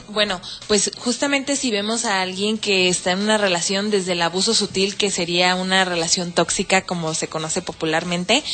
Bueno, 0.08 0.40
pues 0.68 0.90
justamente 0.98 1.56
si 1.56 1.70
vemos 1.70 2.04
a 2.04 2.22
alguien 2.22 2.58
que 2.58 2.88
está 2.88 3.12
en 3.12 3.20
una 3.20 3.38
relación 3.38 3.90
desde 3.90 4.12
el 4.12 4.22
abuso 4.22 4.54
sutil, 4.54 4.96
que 4.96 5.10
sería 5.10 5.54
una 5.56 5.84
relación 5.84 6.32
tóxica 6.32 6.82
como 6.82 7.12
se 7.14 7.28
conoce 7.28 7.60
popularmente, 7.60 8.44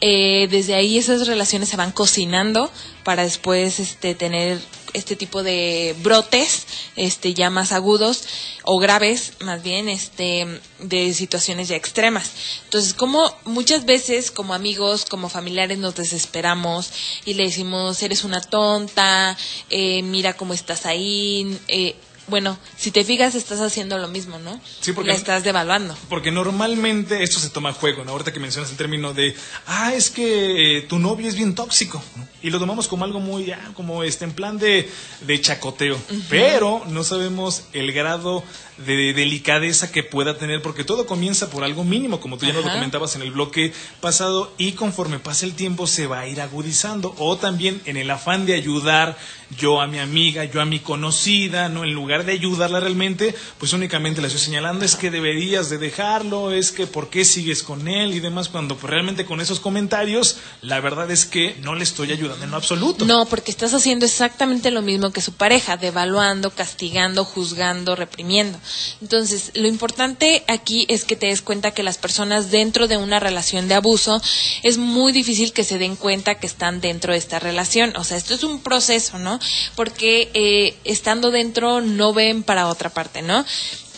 eh, 0.00 0.46
desde 0.50 0.74
ahí 0.74 0.98
esas 0.98 1.26
relaciones 1.26 1.68
se 1.68 1.76
van 1.76 1.90
cocinando 1.92 2.70
para 3.08 3.22
después 3.22 3.80
este, 3.80 4.14
tener 4.14 4.60
este 4.92 5.16
tipo 5.16 5.42
de 5.42 5.96
brotes 6.02 6.66
este 6.94 7.32
ya 7.32 7.48
más 7.48 7.72
agudos 7.72 8.24
o 8.64 8.78
graves 8.78 9.32
más 9.40 9.62
bien 9.62 9.88
este 9.88 10.46
de 10.78 11.14
situaciones 11.14 11.68
ya 11.68 11.76
extremas. 11.76 12.30
Entonces 12.64 12.92
como 12.92 13.34
muchas 13.46 13.86
veces 13.86 14.30
como 14.30 14.52
amigos 14.52 15.06
como 15.06 15.30
familiares 15.30 15.78
nos 15.78 15.94
desesperamos 15.94 16.90
y 17.24 17.32
le 17.32 17.44
decimos 17.44 18.02
eres 18.02 18.24
una 18.24 18.42
tonta 18.42 19.38
eh, 19.70 20.02
mira 20.02 20.34
cómo 20.34 20.52
estás 20.52 20.84
ahí 20.84 21.58
eh, 21.68 21.96
bueno 22.28 22.58
si 22.76 22.90
te 22.90 23.04
fijas 23.04 23.34
estás 23.34 23.60
haciendo 23.60 23.98
lo 23.98 24.08
mismo 24.08 24.38
no 24.38 24.60
Sí, 24.80 24.92
porque- 24.92 25.08
la 25.08 25.14
estás 25.16 25.44
devaluando 25.44 25.96
Porque 26.08 26.30
normalmente 26.30 27.22
esto 27.22 27.38
se 27.40 27.50
toma 27.50 27.70
a 27.70 27.72
juego, 27.72 28.04
¿no? 28.04 28.12
Ahorita 28.12 28.32
que 28.32 28.40
mencionas 28.40 28.70
el 28.70 28.76
término 28.76 29.14
de, 29.14 29.34
ah, 29.66 29.92
es 29.94 30.10
que 30.10 30.78
eh, 30.78 30.82
tu 30.82 30.98
novio 30.98 31.28
es 31.28 31.34
bien 31.34 31.54
tóxico, 31.54 32.02
¿no? 32.16 32.26
Y 32.42 32.50
lo 32.50 32.58
tomamos 32.58 32.86
como 32.88 33.04
algo 33.04 33.20
muy, 33.20 33.50
ah, 33.50 33.70
como 33.74 34.02
este, 34.04 34.24
en 34.24 34.32
plan 34.32 34.58
de, 34.58 34.88
de 35.22 35.40
chacoteo. 35.40 35.98
Pero 36.28 36.82
no 36.86 37.02
sabemos 37.04 37.64
el 37.72 37.92
grado 37.92 38.44
de 38.78 39.12
delicadeza 39.12 39.90
que 39.90 40.04
pueda 40.04 40.38
tener, 40.38 40.62
porque 40.62 40.84
todo 40.84 41.06
comienza 41.06 41.50
por 41.50 41.64
algo 41.64 41.82
mínimo, 41.82 42.20
como 42.20 42.38
tú 42.38 42.46
ya 42.46 42.52
nos 42.52 42.64
lo 42.64 42.70
comentabas 42.72 43.16
en 43.16 43.22
el 43.22 43.32
bloque 43.32 43.72
pasado, 44.00 44.52
y 44.56 44.72
conforme 44.72 45.18
pasa 45.18 45.46
el 45.46 45.54
tiempo 45.54 45.86
se 45.88 46.06
va 46.06 46.20
a 46.20 46.28
ir 46.28 46.40
agudizando. 46.40 47.14
O 47.18 47.36
también 47.38 47.80
en 47.86 47.96
el 47.96 48.10
afán 48.10 48.46
de 48.46 48.54
ayudar 48.54 49.16
yo 49.56 49.80
a 49.80 49.86
mi 49.86 49.98
amiga, 49.98 50.44
yo 50.44 50.60
a 50.60 50.64
mi 50.64 50.80
conocida, 50.80 51.68
¿no? 51.68 51.84
En 51.84 51.92
lugar 51.92 52.24
de 52.24 52.32
ayudarla 52.32 52.80
realmente, 52.80 53.34
pues 53.58 53.72
únicamente 53.72 54.20
la 54.20 54.26
estoy 54.26 54.42
señalando, 54.42 54.84
es 54.84 54.96
que 54.96 55.10
deberías 55.10 55.70
de 55.70 55.78
dejarlo, 55.78 56.52
es 56.52 56.72
que 56.72 56.86
por 56.86 57.08
qué 57.08 57.24
sigues 57.24 57.62
con 57.62 57.88
él 57.88 58.14
y 58.14 58.20
demás, 58.20 58.48
cuando 58.48 58.76
pues, 58.76 58.90
realmente 58.90 59.24
con 59.24 59.40
esos 59.40 59.60
comentarios, 59.60 60.36
la 60.60 60.80
verdad 60.80 61.10
es 61.10 61.24
que 61.24 61.56
no 61.62 61.74
le 61.74 61.84
estoy 61.84 62.12
ayudando 62.12 62.44
en 62.44 62.50
lo 62.50 62.56
absoluto. 62.56 63.04
No, 63.06 63.26
porque 63.26 63.50
estás 63.50 63.74
haciendo 63.74 64.04
exactamente 64.04 64.70
lo 64.70 64.82
mismo 64.82 65.10
que 65.10 65.20
su 65.20 65.32
pareja, 65.32 65.76
devaluando, 65.76 66.50
castigando, 66.50 67.24
juzgando, 67.24 67.96
reprimiendo. 67.96 68.58
Entonces, 69.00 69.52
lo 69.54 69.68
importante 69.68 70.44
aquí 70.48 70.86
es 70.88 71.04
que 71.04 71.16
te 71.16 71.26
des 71.26 71.42
cuenta 71.42 71.70
que 71.70 71.82
las 71.82 71.98
personas 71.98 72.50
dentro 72.50 72.88
de 72.88 72.96
una 72.96 73.20
relación 73.20 73.68
de 73.68 73.74
abuso 73.74 74.20
es 74.62 74.78
muy 74.78 75.12
difícil 75.12 75.52
que 75.52 75.64
se 75.64 75.78
den 75.78 75.96
cuenta 75.96 76.36
que 76.36 76.46
están 76.46 76.80
dentro 76.80 77.12
de 77.12 77.18
esta 77.18 77.38
relación. 77.38 77.96
O 77.96 78.04
sea, 78.04 78.16
esto 78.16 78.34
es 78.34 78.44
un 78.44 78.60
proceso, 78.60 79.18
¿no? 79.18 79.37
Porque 79.74 80.30
eh, 80.34 80.76
estando 80.84 81.30
dentro 81.30 81.80
no 81.80 82.12
ven 82.12 82.42
para 82.42 82.68
otra 82.68 82.90
parte, 82.90 83.22
¿no? 83.22 83.44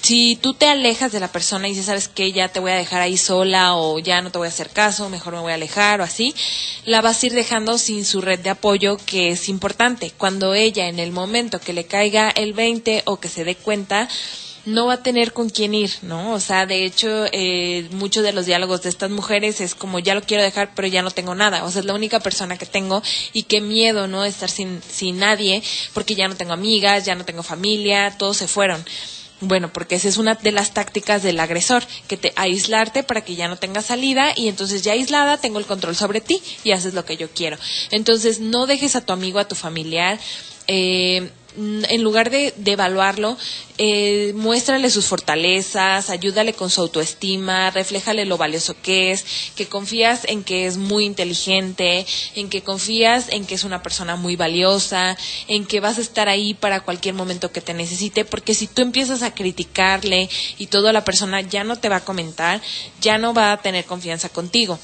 si 0.02 0.36
tú 0.36 0.54
te 0.54 0.66
alejas 0.66 1.12
de 1.12 1.20
la 1.20 1.30
persona 1.30 1.68
y 1.68 1.70
dices, 1.70 1.86
sabes 1.86 2.08
que 2.08 2.32
ya 2.32 2.48
te 2.48 2.60
voy 2.60 2.72
a 2.72 2.76
dejar 2.76 3.02
ahí 3.02 3.16
sola 3.16 3.76
o 3.76 3.98
ya 3.98 4.22
no 4.22 4.30
te 4.30 4.38
voy 4.38 4.46
a 4.46 4.48
hacer 4.48 4.70
caso, 4.70 5.08
mejor 5.10 5.34
me 5.34 5.40
voy 5.40 5.52
a 5.52 5.56
alejar 5.56 6.00
o 6.00 6.04
así, 6.04 6.34
la 6.84 7.00
vas 7.00 7.22
a 7.22 7.26
ir 7.26 7.32
dejando 7.32 7.78
sin 7.78 8.04
su 8.04 8.20
red 8.20 8.40
de 8.40 8.50
apoyo 8.50 8.96
que 8.96 9.30
es 9.30 9.48
importante. 9.48 10.12
Cuando 10.16 10.54
ella 10.54 10.88
en 10.88 10.98
el 10.98 11.12
momento 11.12 11.60
que 11.60 11.72
le 11.72 11.84
caiga 11.84 12.30
el 12.30 12.54
20 12.54 13.02
o 13.04 13.20
que 13.20 13.28
se 13.28 13.44
dé 13.44 13.56
cuenta, 13.56 14.08
no 14.66 14.86
va 14.86 14.94
a 14.94 15.02
tener 15.02 15.32
con 15.32 15.48
quién 15.48 15.74
ir, 15.74 15.90
¿no? 16.02 16.32
O 16.32 16.40
sea, 16.40 16.66
de 16.66 16.84
hecho, 16.84 17.26
eh, 17.32 17.88
muchos 17.92 18.22
de 18.22 18.32
los 18.32 18.46
diálogos 18.46 18.82
de 18.82 18.88
estas 18.88 19.10
mujeres 19.10 19.60
es 19.60 19.74
como, 19.74 19.98
ya 19.98 20.14
lo 20.14 20.22
quiero 20.22 20.42
dejar, 20.42 20.72
pero 20.74 20.88
ya 20.88 21.02
no 21.02 21.10
tengo 21.10 21.34
nada. 21.34 21.64
O 21.64 21.70
sea, 21.70 21.80
es 21.80 21.86
la 21.86 21.94
única 21.94 22.20
persona 22.20 22.58
que 22.58 22.66
tengo 22.66 23.02
y 23.32 23.44
qué 23.44 23.60
miedo, 23.60 24.06
¿no? 24.06 24.24
Estar 24.24 24.50
sin, 24.50 24.82
sin 24.82 25.18
nadie, 25.18 25.62
porque 25.94 26.14
ya 26.14 26.28
no 26.28 26.36
tengo 26.36 26.52
amigas, 26.52 27.04
ya 27.04 27.14
no 27.14 27.24
tengo 27.24 27.42
familia, 27.42 28.16
todos 28.18 28.36
se 28.36 28.48
fueron. 28.48 28.84
Bueno, 29.42 29.72
porque 29.72 29.94
esa 29.94 30.08
es 30.08 30.18
una 30.18 30.34
de 30.34 30.52
las 30.52 30.74
tácticas 30.74 31.22
del 31.22 31.40
agresor, 31.40 31.82
que 32.08 32.18
te 32.18 32.32
aislarte 32.36 33.02
para 33.02 33.22
que 33.22 33.36
ya 33.36 33.48
no 33.48 33.56
tengas 33.56 33.86
salida 33.86 34.34
y 34.36 34.48
entonces 34.48 34.82
ya 34.82 34.92
aislada 34.92 35.38
tengo 35.38 35.58
el 35.58 35.64
control 35.64 35.96
sobre 35.96 36.20
ti 36.20 36.42
y 36.62 36.72
haces 36.72 36.92
lo 36.92 37.06
que 37.06 37.16
yo 37.16 37.30
quiero. 37.30 37.56
Entonces 37.90 38.40
no 38.40 38.66
dejes 38.66 38.96
a 38.96 39.00
tu 39.00 39.14
amigo, 39.14 39.38
a 39.38 39.48
tu 39.48 39.54
familiar, 39.54 40.18
eh, 40.66 41.30
en 41.56 42.02
lugar 42.02 42.30
de, 42.30 42.54
evaluarlo, 42.64 43.36
eh, 43.78 44.32
muéstrale 44.36 44.90
sus 44.90 45.06
fortalezas, 45.06 46.10
ayúdale 46.10 46.52
con 46.52 46.70
su 46.70 46.80
autoestima, 46.80 47.70
refléjale 47.70 48.24
lo 48.24 48.36
valioso 48.36 48.76
que 48.82 49.10
es, 49.10 49.24
que 49.56 49.66
confías 49.66 50.20
en 50.26 50.44
que 50.44 50.66
es 50.66 50.76
muy 50.76 51.04
inteligente, 51.04 52.06
en 52.34 52.48
que 52.48 52.62
confías 52.62 53.28
en 53.30 53.46
que 53.46 53.54
es 53.54 53.64
una 53.64 53.82
persona 53.82 54.16
muy 54.16 54.36
valiosa, 54.36 55.16
en 55.48 55.66
que 55.66 55.80
vas 55.80 55.98
a 55.98 56.02
estar 56.02 56.28
ahí 56.28 56.54
para 56.54 56.80
cualquier 56.80 57.14
momento 57.14 57.52
que 57.52 57.60
te 57.60 57.74
necesite, 57.74 58.24
porque 58.24 58.54
si 58.54 58.66
tú 58.66 58.82
empiezas 58.82 59.22
a 59.22 59.34
criticarle 59.34 60.28
y 60.58 60.66
toda 60.66 60.92
la 60.92 61.04
persona 61.04 61.40
ya 61.40 61.64
no 61.64 61.76
te 61.76 61.88
va 61.88 61.96
a 61.96 62.04
comentar, 62.04 62.60
ya 63.00 63.18
no 63.18 63.34
va 63.34 63.52
a 63.52 63.62
tener 63.62 63.84
confianza 63.84 64.28
contigo. 64.28 64.78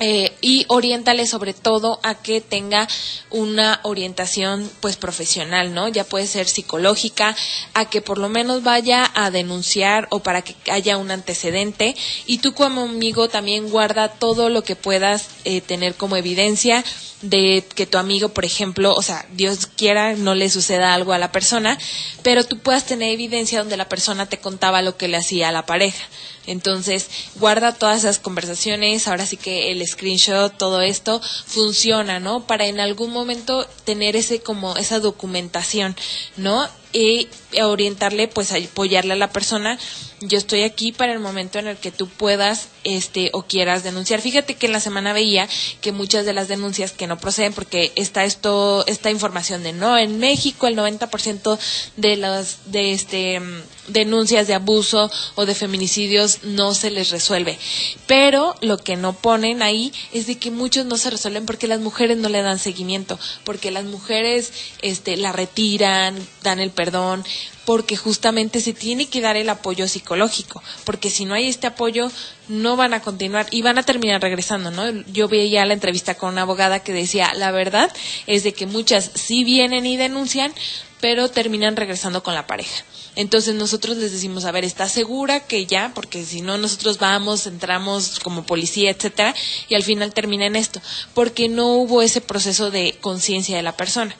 Eh, 0.00 0.32
y 0.40 0.64
oriéntale 0.68 1.26
sobre 1.26 1.52
todo 1.52 2.00
a 2.02 2.14
que 2.14 2.40
tenga 2.40 2.88
una 3.30 3.78
orientación 3.84 4.68
pues 4.80 4.96
profesional, 4.96 5.74
¿no? 5.74 5.86
Ya 5.88 6.04
puede 6.04 6.26
ser 6.26 6.48
psicológica, 6.48 7.36
a 7.74 7.88
que 7.88 8.00
por 8.00 8.18
lo 8.18 8.28
menos 8.28 8.62
vaya 8.62 9.08
a 9.14 9.30
denunciar 9.30 10.08
o 10.10 10.20
para 10.20 10.42
que 10.42 10.56
haya 10.70 10.96
un 10.96 11.10
antecedente 11.10 11.94
y 12.26 12.38
tú 12.38 12.54
como 12.54 12.82
amigo 12.82 13.28
también 13.28 13.68
guarda 13.68 14.08
todo 14.08 14.48
lo 14.48 14.64
que 14.64 14.76
puedas 14.76 15.28
eh, 15.44 15.60
tener 15.60 15.94
como 15.94 16.16
evidencia 16.16 16.82
de 17.22 17.64
que 17.74 17.86
tu 17.86 17.98
amigo, 17.98 18.30
por 18.30 18.44
ejemplo, 18.44 18.94
o 18.94 19.02
sea, 19.02 19.24
Dios 19.32 19.66
quiera 19.66 20.14
no 20.14 20.34
le 20.34 20.50
suceda 20.50 20.92
algo 20.92 21.12
a 21.12 21.18
la 21.18 21.30
persona, 21.30 21.78
pero 22.22 22.44
tú 22.44 22.58
puedas 22.58 22.84
tener 22.84 23.10
evidencia 23.10 23.60
donde 23.60 23.76
la 23.76 23.88
persona 23.88 24.26
te 24.26 24.38
contaba 24.38 24.82
lo 24.82 24.96
que 24.96 25.08
le 25.08 25.16
hacía 25.16 25.48
a 25.48 25.52
la 25.52 25.64
pareja, 25.64 26.04
Entonces, 26.46 27.08
guarda 27.36 27.74
todas 27.74 27.98
esas 27.98 28.18
conversaciones, 28.18 29.06
ahora 29.08 29.26
sí 29.26 29.36
que 29.36 29.70
el 29.70 29.86
screenshot, 29.86 30.56
todo 30.56 30.80
esto 30.80 31.20
funciona, 31.46 32.20
¿no? 32.20 32.46
Para 32.46 32.66
en 32.66 32.80
algún 32.80 33.12
momento 33.12 33.66
tener 33.84 34.16
ese 34.16 34.40
como 34.40 34.76
esa 34.76 34.98
documentación, 35.00 35.96
¿no? 36.36 36.68
Y 36.92 37.28
orientarle, 37.62 38.28
pues 38.28 38.52
apoyarle 38.52 39.14
a 39.14 39.16
la 39.16 39.32
persona. 39.32 39.78
Yo 40.20 40.38
estoy 40.38 40.62
aquí 40.62 40.92
para 40.92 41.12
el 41.12 41.18
momento 41.18 41.58
en 41.58 41.66
el 41.66 41.76
que 41.76 41.90
tú 41.90 42.08
puedas 42.08 42.68
este 42.84 43.30
o 43.32 43.42
quieras 43.42 43.82
denunciar. 43.82 44.20
Fíjate 44.20 44.54
que 44.54 44.66
en 44.66 44.72
la 44.72 44.80
semana 44.80 45.12
veía 45.12 45.48
que 45.80 45.92
muchas 45.92 46.24
de 46.24 46.32
las 46.32 46.48
denuncias 46.48 46.92
que 46.92 47.06
no 47.06 47.18
proceden 47.18 47.52
porque 47.52 47.92
está 47.96 48.24
esto 48.24 48.84
esta 48.86 49.10
información 49.10 49.62
de 49.62 49.72
no 49.72 49.98
en 49.98 50.18
México 50.18 50.66
el 50.66 50.76
90% 50.76 51.58
de 51.96 52.16
las 52.16 52.70
de 52.70 52.92
este 52.92 53.40
denuncias 53.88 54.46
de 54.46 54.54
abuso 54.54 55.10
o 55.34 55.44
de 55.44 55.54
feminicidios 55.54 56.44
no 56.44 56.74
se 56.74 56.90
les 56.90 57.10
resuelve. 57.10 57.58
Pero 58.06 58.54
lo 58.60 58.78
que 58.78 58.96
no 58.96 59.12
ponen 59.12 59.62
ahí 59.62 59.92
es 60.12 60.26
de 60.26 60.38
que 60.38 60.50
muchos 60.50 60.86
no 60.86 60.96
se 60.98 61.10
resuelven 61.10 61.46
porque 61.46 61.66
las 61.66 61.80
mujeres 61.80 62.16
no 62.18 62.28
le 62.28 62.42
dan 62.42 62.58
seguimiento, 62.58 63.18
porque 63.44 63.70
las 63.70 63.84
mujeres 63.84 64.52
este, 64.82 65.16
la 65.16 65.32
retiran, 65.32 66.16
dan 66.42 66.60
el 66.60 66.70
perdón, 66.82 67.24
porque 67.64 67.96
justamente 67.96 68.60
se 68.60 68.72
tiene 68.72 69.06
que 69.06 69.20
dar 69.20 69.36
el 69.36 69.48
apoyo 69.48 69.86
psicológico, 69.86 70.60
porque 70.82 71.10
si 71.10 71.24
no 71.24 71.34
hay 71.34 71.46
este 71.46 71.68
apoyo 71.68 72.10
no 72.48 72.74
van 72.74 72.92
a 72.92 73.02
continuar 73.02 73.46
y 73.52 73.62
van 73.62 73.78
a 73.78 73.84
terminar 73.84 74.20
regresando, 74.20 74.72
¿no? 74.72 74.90
Yo 75.12 75.28
veía 75.28 75.64
la 75.64 75.74
entrevista 75.74 76.16
con 76.16 76.30
una 76.32 76.42
abogada 76.42 76.80
que 76.80 76.92
decía, 76.92 77.34
la 77.34 77.52
verdad 77.52 77.88
es 78.26 78.42
de 78.42 78.52
que 78.52 78.66
muchas 78.66 79.12
sí 79.14 79.44
vienen 79.44 79.86
y 79.86 79.96
denuncian, 79.96 80.52
pero 81.00 81.28
terminan 81.28 81.76
regresando 81.76 82.24
con 82.24 82.34
la 82.34 82.48
pareja. 82.48 82.82
Entonces 83.14 83.54
nosotros 83.54 83.96
les 83.96 84.10
decimos, 84.10 84.44
a 84.44 84.50
ver, 84.50 84.64
¿está 84.64 84.88
segura 84.88 85.46
que 85.46 85.66
ya? 85.66 85.92
Porque 85.94 86.24
si 86.24 86.40
no, 86.40 86.58
nosotros 86.58 86.98
vamos, 86.98 87.46
entramos 87.46 88.18
como 88.18 88.44
policía, 88.44 88.90
etcétera, 88.90 89.36
y 89.68 89.76
al 89.76 89.84
final 89.84 90.12
termina 90.12 90.46
en 90.46 90.56
esto, 90.56 90.82
porque 91.14 91.48
no 91.48 91.74
hubo 91.74 92.02
ese 92.02 92.20
proceso 92.20 92.72
de 92.72 92.98
conciencia 93.00 93.56
de 93.56 93.62
la 93.62 93.76
persona. 93.76 94.16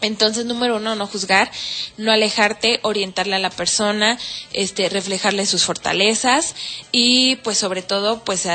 Entonces, 0.00 0.44
número 0.44 0.76
uno, 0.76 0.94
no 0.94 1.06
juzgar, 1.06 1.50
no 1.96 2.12
alejarte, 2.12 2.78
orientarle 2.82 3.36
a 3.36 3.40
la 3.40 3.50
persona, 3.50 4.18
este, 4.52 4.88
reflejarle 4.88 5.44
sus 5.46 5.64
fortalezas 5.64 6.54
y, 6.92 7.36
pues, 7.36 7.58
sobre 7.58 7.82
todo, 7.82 8.24
pues, 8.24 8.46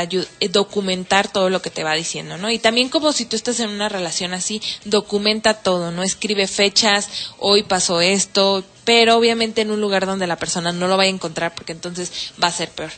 documentar 0.52 1.32
todo 1.32 1.50
lo 1.50 1.62
que 1.62 1.70
te 1.70 1.84
va 1.84 1.94
diciendo, 1.94 2.38
¿no? 2.38 2.50
Y 2.50 2.60
también 2.60 2.90
como 2.90 3.12
si 3.12 3.26
tú 3.26 3.36
estás 3.36 3.60
en 3.60 3.70
una 3.70 3.90
relación 3.90 4.34
así, 4.34 4.62
documenta 4.86 5.56
todo, 5.56 5.92
¿no? 5.92 6.04
Escribe 6.04 6.48
fechas, 6.48 7.10
hoy 7.40 7.64
pasó 7.64 8.02
esto, 8.02 8.64
pero 8.86 9.18
obviamente 9.18 9.62
en 9.62 9.72
un 9.72 9.82
lugar 9.82 10.06
donde 10.06 10.28
la 10.28 10.38
persona 10.38 10.72
no 10.72 10.88
lo 10.88 10.98
vaya 10.98 11.12
a 11.12 11.16
encontrar 11.16 11.56
porque 11.56 11.72
entonces 11.72 12.12
va 12.42 12.48
a 12.48 12.52
ser 12.52 12.70
peor. 12.70 12.92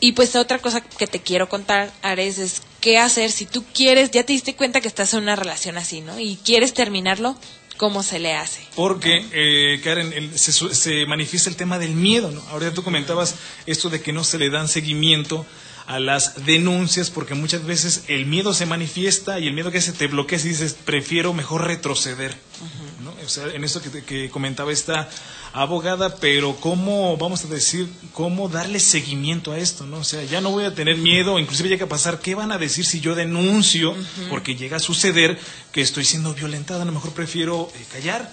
Y 0.00 0.12
pues 0.12 0.34
otra 0.34 0.58
cosa 0.58 0.80
que 0.80 1.06
te 1.06 1.20
quiero 1.20 1.48
contar, 1.48 1.92
Ares, 2.02 2.38
es 2.38 2.62
qué 2.80 2.98
hacer 2.98 3.30
si 3.30 3.46
tú 3.46 3.64
quieres, 3.72 4.10
ya 4.10 4.24
te 4.24 4.32
diste 4.32 4.56
cuenta 4.56 4.80
que 4.80 4.88
estás 4.88 5.14
en 5.14 5.22
una 5.22 5.36
relación 5.36 5.78
así, 5.78 6.00
¿no? 6.00 6.18
Y 6.18 6.36
quieres 6.44 6.74
terminarlo, 6.74 7.36
¿cómo 7.82 8.04
se 8.04 8.20
le 8.20 8.36
hace? 8.36 8.64
Porque, 8.76 9.26
eh, 9.32 9.80
Karen, 9.82 10.38
se, 10.38 10.52
se, 10.52 11.04
manifiesta 11.06 11.50
el 11.50 11.56
tema 11.56 11.80
del 11.80 11.94
miedo, 11.96 12.30
¿no? 12.30 12.40
Ahora 12.50 12.72
tú 12.72 12.84
comentabas 12.84 13.34
esto 13.66 13.90
de 13.90 14.00
que 14.00 14.12
no 14.12 14.22
se 14.22 14.38
le 14.38 14.50
dan 14.50 14.68
seguimiento 14.68 15.44
a 15.88 15.98
las 15.98 16.46
denuncias 16.46 17.10
porque 17.10 17.34
muchas 17.34 17.64
veces 17.64 18.04
el 18.06 18.26
miedo 18.26 18.54
se 18.54 18.66
manifiesta 18.66 19.40
y 19.40 19.48
el 19.48 19.54
miedo 19.54 19.72
que 19.72 19.80
se 19.80 19.90
te 19.92 20.06
bloquea 20.06 20.38
y 20.38 20.42
dices 20.42 20.76
prefiero 20.84 21.34
mejor 21.34 21.66
retroceder 21.66 22.36
¿no? 22.60 22.91
O 23.24 23.28
sea, 23.28 23.46
en 23.48 23.64
esto 23.64 23.80
que, 23.80 24.04
que, 24.04 24.30
comentaba 24.30 24.72
esta 24.72 25.08
abogada 25.52 26.16
pero 26.16 26.56
cómo 26.56 27.16
vamos 27.16 27.44
a 27.44 27.48
decir 27.48 27.88
cómo 28.12 28.48
darle 28.48 28.80
seguimiento 28.80 29.52
a 29.52 29.58
esto 29.58 29.86
no 29.86 29.98
o 29.98 30.04
sea 30.04 30.22
ya 30.24 30.40
no 30.40 30.50
voy 30.50 30.64
a 30.64 30.74
tener 30.74 30.96
miedo 30.96 31.38
inclusive 31.38 31.68
llega 31.68 31.86
a 31.86 31.88
pasar 31.88 32.20
qué 32.20 32.34
van 32.34 32.52
a 32.52 32.58
decir 32.58 32.84
si 32.84 33.00
yo 33.00 33.14
denuncio 33.14 33.94
porque 34.30 34.56
llega 34.56 34.76
a 34.78 34.80
suceder 34.80 35.38
que 35.72 35.80
estoy 35.82 36.04
siendo 36.04 36.34
violentada 36.34 36.82
a 36.82 36.86
lo 36.86 36.92
mejor 36.92 37.12
prefiero 37.12 37.70
eh, 37.74 37.84
callar 37.92 38.30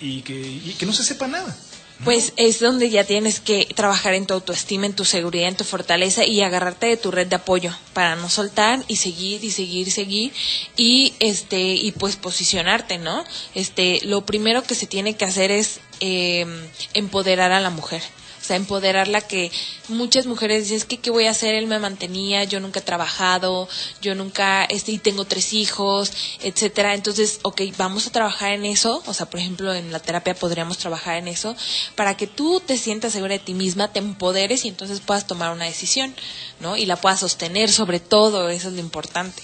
y, 0.00 0.22
que, 0.22 0.34
y 0.38 0.74
que 0.78 0.86
no 0.86 0.92
se 0.92 1.04
sepa 1.04 1.26
nada 1.26 1.56
pues 2.02 2.32
es 2.36 2.58
donde 2.60 2.90
ya 2.90 3.04
tienes 3.04 3.40
que 3.40 3.66
trabajar 3.74 4.14
en 4.14 4.26
tu 4.26 4.34
autoestima, 4.34 4.86
en 4.86 4.94
tu 4.94 5.04
seguridad, 5.04 5.48
en 5.48 5.56
tu 5.56 5.64
fortaleza 5.64 6.24
y 6.24 6.42
agarrarte 6.42 6.86
de 6.86 6.96
tu 6.96 7.10
red 7.10 7.26
de 7.26 7.36
apoyo 7.36 7.72
para 7.92 8.16
no 8.16 8.28
soltar 8.28 8.82
y 8.88 8.96
seguir 8.96 9.44
y 9.44 9.50
seguir 9.50 9.90
seguir 9.90 10.32
y 10.76 11.14
este 11.20 11.60
y 11.60 11.92
pues 11.92 12.16
posicionarte, 12.16 12.98
¿no? 12.98 13.24
Este 13.54 14.00
lo 14.04 14.26
primero 14.26 14.62
que 14.62 14.74
se 14.74 14.86
tiene 14.86 15.14
que 15.16 15.24
hacer 15.24 15.50
es 15.50 15.80
eh, 16.00 16.46
empoderar 16.94 17.52
a 17.52 17.60
la 17.60 17.70
mujer 17.70 18.02
o 18.44 18.46
sea, 18.46 18.56
empoderarla 18.56 19.22
que 19.22 19.50
muchas 19.88 20.26
mujeres 20.26 20.64
dicen, 20.64 20.76
es 20.76 20.84
que 20.84 20.98
qué 20.98 21.08
voy 21.08 21.26
a 21.26 21.30
hacer, 21.30 21.54
él 21.54 21.66
me 21.66 21.78
mantenía, 21.78 22.44
yo 22.44 22.60
nunca 22.60 22.80
he 22.80 22.82
trabajado, 22.82 23.70
yo 24.02 24.14
nunca, 24.14 24.66
este, 24.66 24.92
y 24.92 24.98
tengo 24.98 25.24
tres 25.24 25.54
hijos, 25.54 26.12
etcétera. 26.42 26.92
Entonces, 26.92 27.40
ok, 27.40 27.62
vamos 27.78 28.06
a 28.06 28.12
trabajar 28.12 28.52
en 28.52 28.66
eso, 28.66 29.02
o 29.06 29.14
sea, 29.14 29.24
por 29.30 29.40
ejemplo, 29.40 29.72
en 29.72 29.90
la 29.92 29.98
terapia 29.98 30.34
podríamos 30.34 30.76
trabajar 30.76 31.16
en 31.16 31.26
eso, 31.26 31.56
para 31.94 32.18
que 32.18 32.26
tú 32.26 32.60
te 32.60 32.76
sientas 32.76 33.14
segura 33.14 33.32
de 33.32 33.38
ti 33.38 33.54
misma, 33.54 33.94
te 33.94 33.98
empoderes 33.98 34.66
y 34.66 34.68
entonces 34.68 35.00
puedas 35.00 35.26
tomar 35.26 35.50
una 35.50 35.64
decisión, 35.64 36.14
¿no? 36.60 36.76
Y 36.76 36.84
la 36.84 36.96
puedas 36.96 37.20
sostener 37.20 37.72
sobre 37.72 37.98
todo, 37.98 38.50
eso 38.50 38.68
es 38.68 38.74
lo 38.74 38.80
importante, 38.80 39.42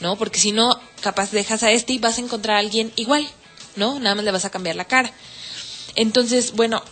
¿no? 0.00 0.16
Porque 0.16 0.38
si 0.38 0.52
no, 0.52 0.78
capaz 1.00 1.30
dejas 1.30 1.62
a 1.62 1.70
este 1.70 1.94
y 1.94 1.98
vas 1.98 2.18
a 2.18 2.20
encontrar 2.20 2.56
a 2.56 2.60
alguien 2.60 2.92
igual, 2.96 3.26
¿no? 3.76 3.98
Nada 3.98 4.14
más 4.14 4.26
le 4.26 4.30
vas 4.30 4.44
a 4.44 4.50
cambiar 4.50 4.76
la 4.76 4.84
cara. 4.84 5.10
Entonces, 5.94 6.52
bueno, 6.52 6.82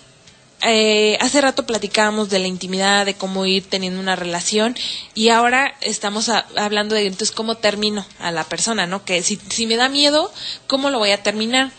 eh, 0.63 1.17
hace 1.21 1.41
rato 1.41 1.65
platicábamos 1.65 2.29
de 2.29 2.39
la 2.39 2.47
intimidad, 2.47 3.07
de 3.07 3.15
cómo 3.15 3.47
ir 3.47 3.69
teniendo 3.69 4.01
una 4.01 4.17
relación 4.17 4.77
y 5.15 5.29
ahora 5.31 5.75
estamos 5.81 6.29
hablando 6.29 6.95
de 6.95 7.07
entonces 7.07 7.31
cómo 7.31 7.57
termino 7.57 8.05
a 8.19 8.31
la 8.31 8.45
persona, 8.45 8.87
¿no? 8.87 9.05
Que 9.05 9.23
si, 9.23 9.37
si 9.49 9.67
me 9.67 9.77
da 9.77 9.89
miedo, 9.89 10.31
¿cómo 10.67 10.91
lo 10.91 10.99
voy 10.99 11.13
a 11.13 11.23
terminar? 11.23 11.71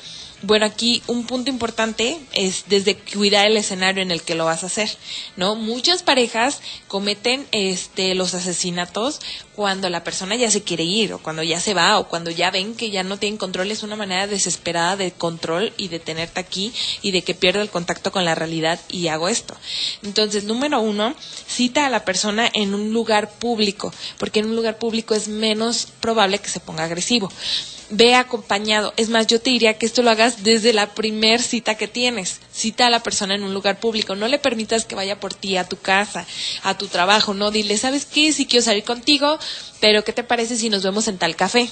Bueno, 0.44 0.66
aquí 0.66 1.04
un 1.06 1.28
punto 1.28 1.52
importante 1.52 2.20
es 2.34 2.66
desde 2.68 2.98
cuidar 2.98 3.46
el 3.46 3.58
escenario 3.58 4.02
en 4.02 4.10
el 4.10 4.24
que 4.24 4.34
lo 4.34 4.46
vas 4.46 4.64
a 4.64 4.68
hacer, 4.68 4.90
¿no? 5.38 5.54
Muchas 5.54 6.02
parejas 6.02 6.62
cometen 6.88 7.46
este 7.52 8.16
los 8.16 8.34
asesinatos 8.34 9.20
cuando 9.56 9.88
la 9.90 10.04
persona 10.04 10.36
ya 10.36 10.50
se 10.50 10.64
quiere 10.64 10.84
ir 10.84 11.14
o 11.14 11.20
cuando 11.20 11.44
ya 11.44 11.60
se 11.60 11.76
va 11.76 12.00
o 12.00 12.08
cuando 12.08 12.32
ya 12.32 12.50
ven 12.50 12.74
que 12.74 12.90
ya 12.90 13.04
no 13.04 13.18
tienen 13.18 13.38
control 13.38 13.70
es 13.70 13.84
una 13.84 13.96
manera 13.96 14.26
desesperada 14.26 14.96
de 14.96 15.12
control 15.12 15.74
y 15.78 15.90
de 15.90 16.00
tenerte 16.00 16.40
aquí 16.40 16.74
y 17.04 17.12
de 17.12 17.22
que 17.22 17.36
pierda 17.36 17.62
el 17.62 17.70
contacto 17.70 18.12
con 18.12 18.26
la 18.26 18.34
realidad 18.34 18.80
y 18.90 19.10
hago 19.10 19.30
esto. 19.30 19.56
Entonces, 20.02 20.46
número 20.46 20.82
uno, 20.82 21.14
cita 21.48 21.86
a 21.86 21.90
la 21.92 22.04
persona 22.04 22.50
en 22.52 22.74
un 22.74 22.92
lugar 22.94 23.30
público, 23.30 23.94
porque 24.18 24.40
en 24.40 24.48
un 24.48 24.56
lugar 24.56 24.80
público 24.80 25.14
es 25.14 25.28
menos 25.28 25.88
probable 26.00 26.40
que 26.40 26.50
se 26.50 26.60
ponga 26.60 26.86
agresivo 26.86 27.32
ve 27.92 28.16
acompañado. 28.16 28.94
Es 28.98 29.10
más, 29.10 29.28
yo 29.28 29.40
te 29.40 29.52
diría 29.52 29.78
que 29.78 29.86
esto 29.86 30.02
lo 30.02 30.10
hagas 30.10 30.44
desde 30.44 30.74
la 30.74 30.94
primer 30.94 31.42
cita 31.42 31.76
que 31.76 31.88
tienes. 31.88 32.40
Cita 32.52 32.88
a 32.88 32.90
la 32.90 33.04
persona 33.04 33.36
en 33.36 33.44
un 33.44 33.54
lugar 33.54 33.80
público. 33.80 34.16
No 34.16 34.28
le 34.28 34.40
permitas 34.40 34.86
que 34.86 34.96
vaya 34.96 35.20
por 35.20 35.34
ti 35.34 35.58
a 35.58 35.68
tu 35.68 35.78
casa, 35.78 36.26
a 36.64 36.78
tu 36.78 36.88
trabajo. 36.88 37.34
No, 37.34 37.52
dile, 37.52 37.78
¿sabes 37.78 38.06
qué? 38.06 38.34
Si 38.34 38.46
quiero 38.46 38.64
salir 38.64 38.84
contigo, 38.84 39.38
pero 39.80 40.04
¿qué 40.04 40.14
te 40.14 40.24
parece 40.24 40.58
si 40.58 40.70
nos 40.70 40.84
vemos 40.84 41.08
en 41.08 41.18
tal 41.18 41.36
café? 41.36 41.70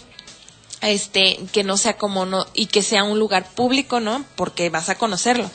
Este 0.81 1.39
que 1.51 1.63
no 1.63 1.77
sea 1.77 1.97
como 1.97 2.25
no 2.25 2.47
y 2.53 2.67
que 2.67 2.81
sea 2.81 3.03
un 3.03 3.19
lugar 3.19 3.49
público 3.49 3.99
no 3.99 4.23
porque 4.35 4.69
vas 4.69 4.89
a 4.89 4.97
conocerlo. 4.97 5.49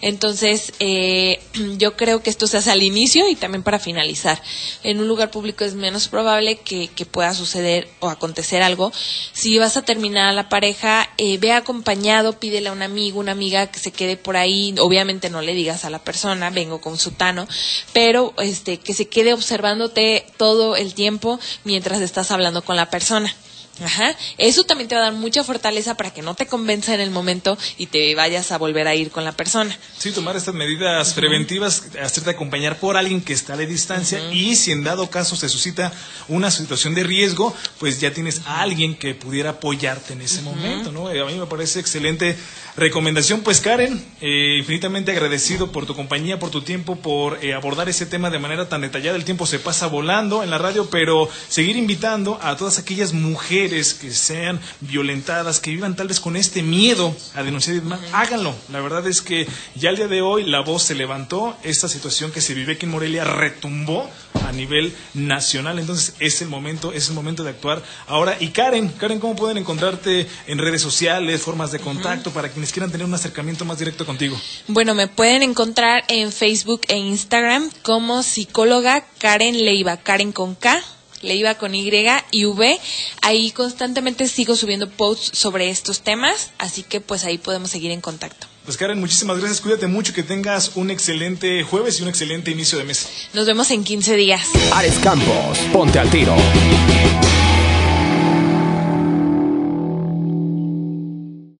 Entonces 0.00 0.72
eh, 0.78 1.40
yo 1.78 1.96
creo 1.96 2.22
que 2.22 2.30
esto 2.30 2.46
se 2.46 2.58
hace 2.58 2.70
al 2.70 2.82
inicio 2.82 3.28
y 3.28 3.34
también 3.34 3.62
para 3.62 3.78
finalizar. 3.78 4.40
En 4.82 5.00
un 5.00 5.08
lugar 5.08 5.30
público 5.30 5.64
es 5.64 5.74
menos 5.74 6.08
probable 6.08 6.58
que, 6.58 6.88
pueda 7.10 7.32
suceder 7.32 7.88
o 8.00 8.08
acontecer 8.10 8.60
algo. 8.62 8.92
Si 9.32 9.56
vas 9.58 9.76
a 9.78 9.82
terminar 9.82 10.28
a 10.28 10.32
la 10.32 10.48
pareja 10.48 11.08
eh, 11.16 11.38
ve 11.38 11.52
acompañado 11.52 12.38
pídele 12.38 12.68
a 12.68 12.72
un 12.72 12.82
amigo 12.82 13.20
una 13.20 13.32
amiga 13.32 13.68
que 13.68 13.78
se 13.78 13.92
quede 13.92 14.16
por 14.16 14.36
ahí. 14.36 14.74
Obviamente 14.78 15.30
no 15.30 15.40
le 15.40 15.54
digas 15.54 15.84
a 15.84 15.90
la 15.90 15.98
persona 15.98 16.50
vengo 16.50 16.80
con 16.80 16.98
sutano 16.98 17.48
pero 17.92 18.34
este 18.38 18.78
que 18.78 18.94
se 18.94 19.08
quede 19.08 19.32
observándote 19.32 20.26
todo 20.36 20.76
el 20.76 20.94
tiempo 20.94 21.40
mientras 21.64 22.00
estás 22.00 22.30
hablando 22.30 22.62
con 22.62 22.76
la 22.76 22.90
persona 22.90 23.34
Ajá. 23.82 24.16
Eso 24.38 24.64
también 24.64 24.88
te 24.88 24.94
va 24.94 25.02
a 25.02 25.04
dar 25.04 25.14
mucha 25.14 25.44
fortaleza 25.44 25.96
para 25.96 26.12
que 26.12 26.22
no 26.22 26.34
te 26.34 26.46
convenza 26.46 26.94
en 26.94 27.00
el 27.00 27.10
momento 27.10 27.56
y 27.76 27.86
te 27.86 28.14
vayas 28.14 28.52
a 28.52 28.58
volver 28.58 28.88
a 28.88 28.94
ir 28.94 29.10
con 29.10 29.24
la 29.24 29.32
persona. 29.32 29.76
Sí, 29.98 30.12
tomar 30.12 30.36
estas 30.36 30.54
medidas 30.54 31.14
preventivas, 31.14 31.84
hacerte 32.02 32.30
acompañar 32.30 32.78
por 32.78 32.96
alguien 32.96 33.20
que 33.20 33.32
está 33.32 33.54
a 33.54 33.56
distancia 33.58 34.32
y 34.32 34.56
si 34.56 34.72
en 34.72 34.84
dado 34.84 35.10
caso 35.10 35.36
se 35.36 35.48
suscita 35.48 35.92
una 36.28 36.50
situación 36.50 36.94
de 36.94 37.04
riesgo, 37.04 37.54
pues 37.78 38.00
ya 38.00 38.12
tienes 38.12 38.42
a 38.46 38.62
alguien 38.62 38.96
que 38.96 39.14
pudiera 39.14 39.50
apoyarte 39.50 40.12
en 40.12 40.22
ese 40.22 40.42
momento, 40.42 40.92
¿no? 40.92 41.08
A 41.08 41.26
mí 41.26 41.34
me 41.34 41.46
parece 41.46 41.80
excelente 41.80 42.36
recomendación. 42.76 43.40
Pues 43.40 43.60
Karen, 43.60 44.04
eh, 44.20 44.56
infinitamente 44.58 45.10
agradecido 45.10 45.72
por 45.72 45.86
tu 45.86 45.94
compañía, 45.94 46.38
por 46.38 46.50
tu 46.50 46.62
tiempo, 46.62 46.96
por 46.96 47.44
eh, 47.44 47.54
abordar 47.54 47.88
ese 47.88 48.06
tema 48.06 48.30
de 48.30 48.38
manera 48.38 48.68
tan 48.68 48.80
detallada. 48.80 49.16
El 49.16 49.24
tiempo 49.24 49.46
se 49.46 49.58
pasa 49.58 49.86
volando 49.86 50.42
en 50.42 50.50
la 50.50 50.58
radio, 50.58 50.88
pero 50.90 51.28
seguir 51.48 51.76
invitando 51.76 52.38
a 52.42 52.56
todas 52.56 52.78
aquellas 52.78 53.12
mujeres 53.12 53.67
que 53.68 54.10
sean 54.10 54.60
violentadas, 54.80 55.60
que 55.60 55.70
vivan 55.70 55.96
tal 55.96 56.08
vez 56.08 56.20
con 56.20 56.36
este 56.36 56.62
miedo 56.62 57.14
a 57.34 57.42
denunciar, 57.42 57.82
háganlo. 58.12 58.54
La 58.72 58.80
verdad 58.80 59.06
es 59.06 59.22
que 59.22 59.46
ya 59.74 59.90
el 59.90 59.96
día 59.96 60.08
de 60.08 60.22
hoy 60.22 60.44
la 60.44 60.60
voz 60.60 60.82
se 60.82 60.94
levantó, 60.94 61.56
esta 61.62 61.88
situación 61.88 62.32
que 62.32 62.40
se 62.40 62.54
vive 62.54 62.74
aquí 62.74 62.86
en 62.86 62.92
Morelia 62.92 63.24
retumbó 63.24 64.08
a 64.46 64.52
nivel 64.52 64.94
nacional, 65.14 65.78
entonces 65.78 66.14
es 66.20 66.40
el 66.42 66.48
momento, 66.48 66.92
es 66.92 67.08
el 67.08 67.14
momento 67.14 67.44
de 67.44 67.50
actuar 67.50 67.82
ahora. 68.06 68.36
Y 68.40 68.48
Karen, 68.48 68.88
Karen, 68.88 69.20
¿cómo 69.20 69.36
pueden 69.36 69.58
encontrarte 69.58 70.26
en 70.46 70.58
redes 70.58 70.82
sociales, 70.82 71.42
formas 71.42 71.72
de 71.72 71.78
contacto 71.78 72.30
para 72.30 72.48
quienes 72.48 72.72
quieran 72.72 72.90
tener 72.90 73.06
un 73.06 73.14
acercamiento 73.14 73.64
más 73.64 73.78
directo 73.78 74.06
contigo? 74.06 74.40
Bueno, 74.66 74.94
me 74.94 75.08
pueden 75.08 75.42
encontrar 75.42 76.04
en 76.08 76.32
Facebook 76.32 76.82
e 76.88 76.96
Instagram 76.96 77.70
como 77.82 78.22
psicóloga 78.22 79.04
Karen 79.18 79.64
Leiva, 79.64 79.96
Karen 79.98 80.32
con 80.32 80.54
K 80.54 80.82
Leiva 81.22 81.56
con 81.56 81.74
Y 81.74 81.90
y 82.30 82.44
V. 82.44 82.78
Ahí 83.22 83.50
constantemente 83.50 84.28
sigo 84.28 84.56
subiendo 84.56 84.88
posts 84.88 85.38
sobre 85.38 85.70
estos 85.70 86.00
temas, 86.00 86.50
así 86.58 86.82
que 86.82 87.00
pues 87.00 87.24
ahí 87.24 87.38
podemos 87.38 87.70
seguir 87.70 87.90
en 87.90 88.00
contacto. 88.00 88.46
Pues 88.64 88.76
Karen, 88.76 89.00
muchísimas 89.00 89.38
gracias. 89.38 89.62
Cuídate 89.62 89.86
mucho, 89.86 90.12
que 90.12 90.22
tengas 90.22 90.72
un 90.74 90.90
excelente 90.90 91.62
jueves 91.62 92.00
y 92.00 92.02
un 92.02 92.08
excelente 92.10 92.50
inicio 92.50 92.76
de 92.76 92.84
mes. 92.84 93.08
Nos 93.32 93.46
vemos 93.46 93.70
en 93.70 93.82
15 93.82 94.16
días. 94.16 94.46
Ares 94.72 94.98
Campos, 94.98 95.58
ponte 95.72 95.98
al 95.98 96.10
tiro. 96.10 96.36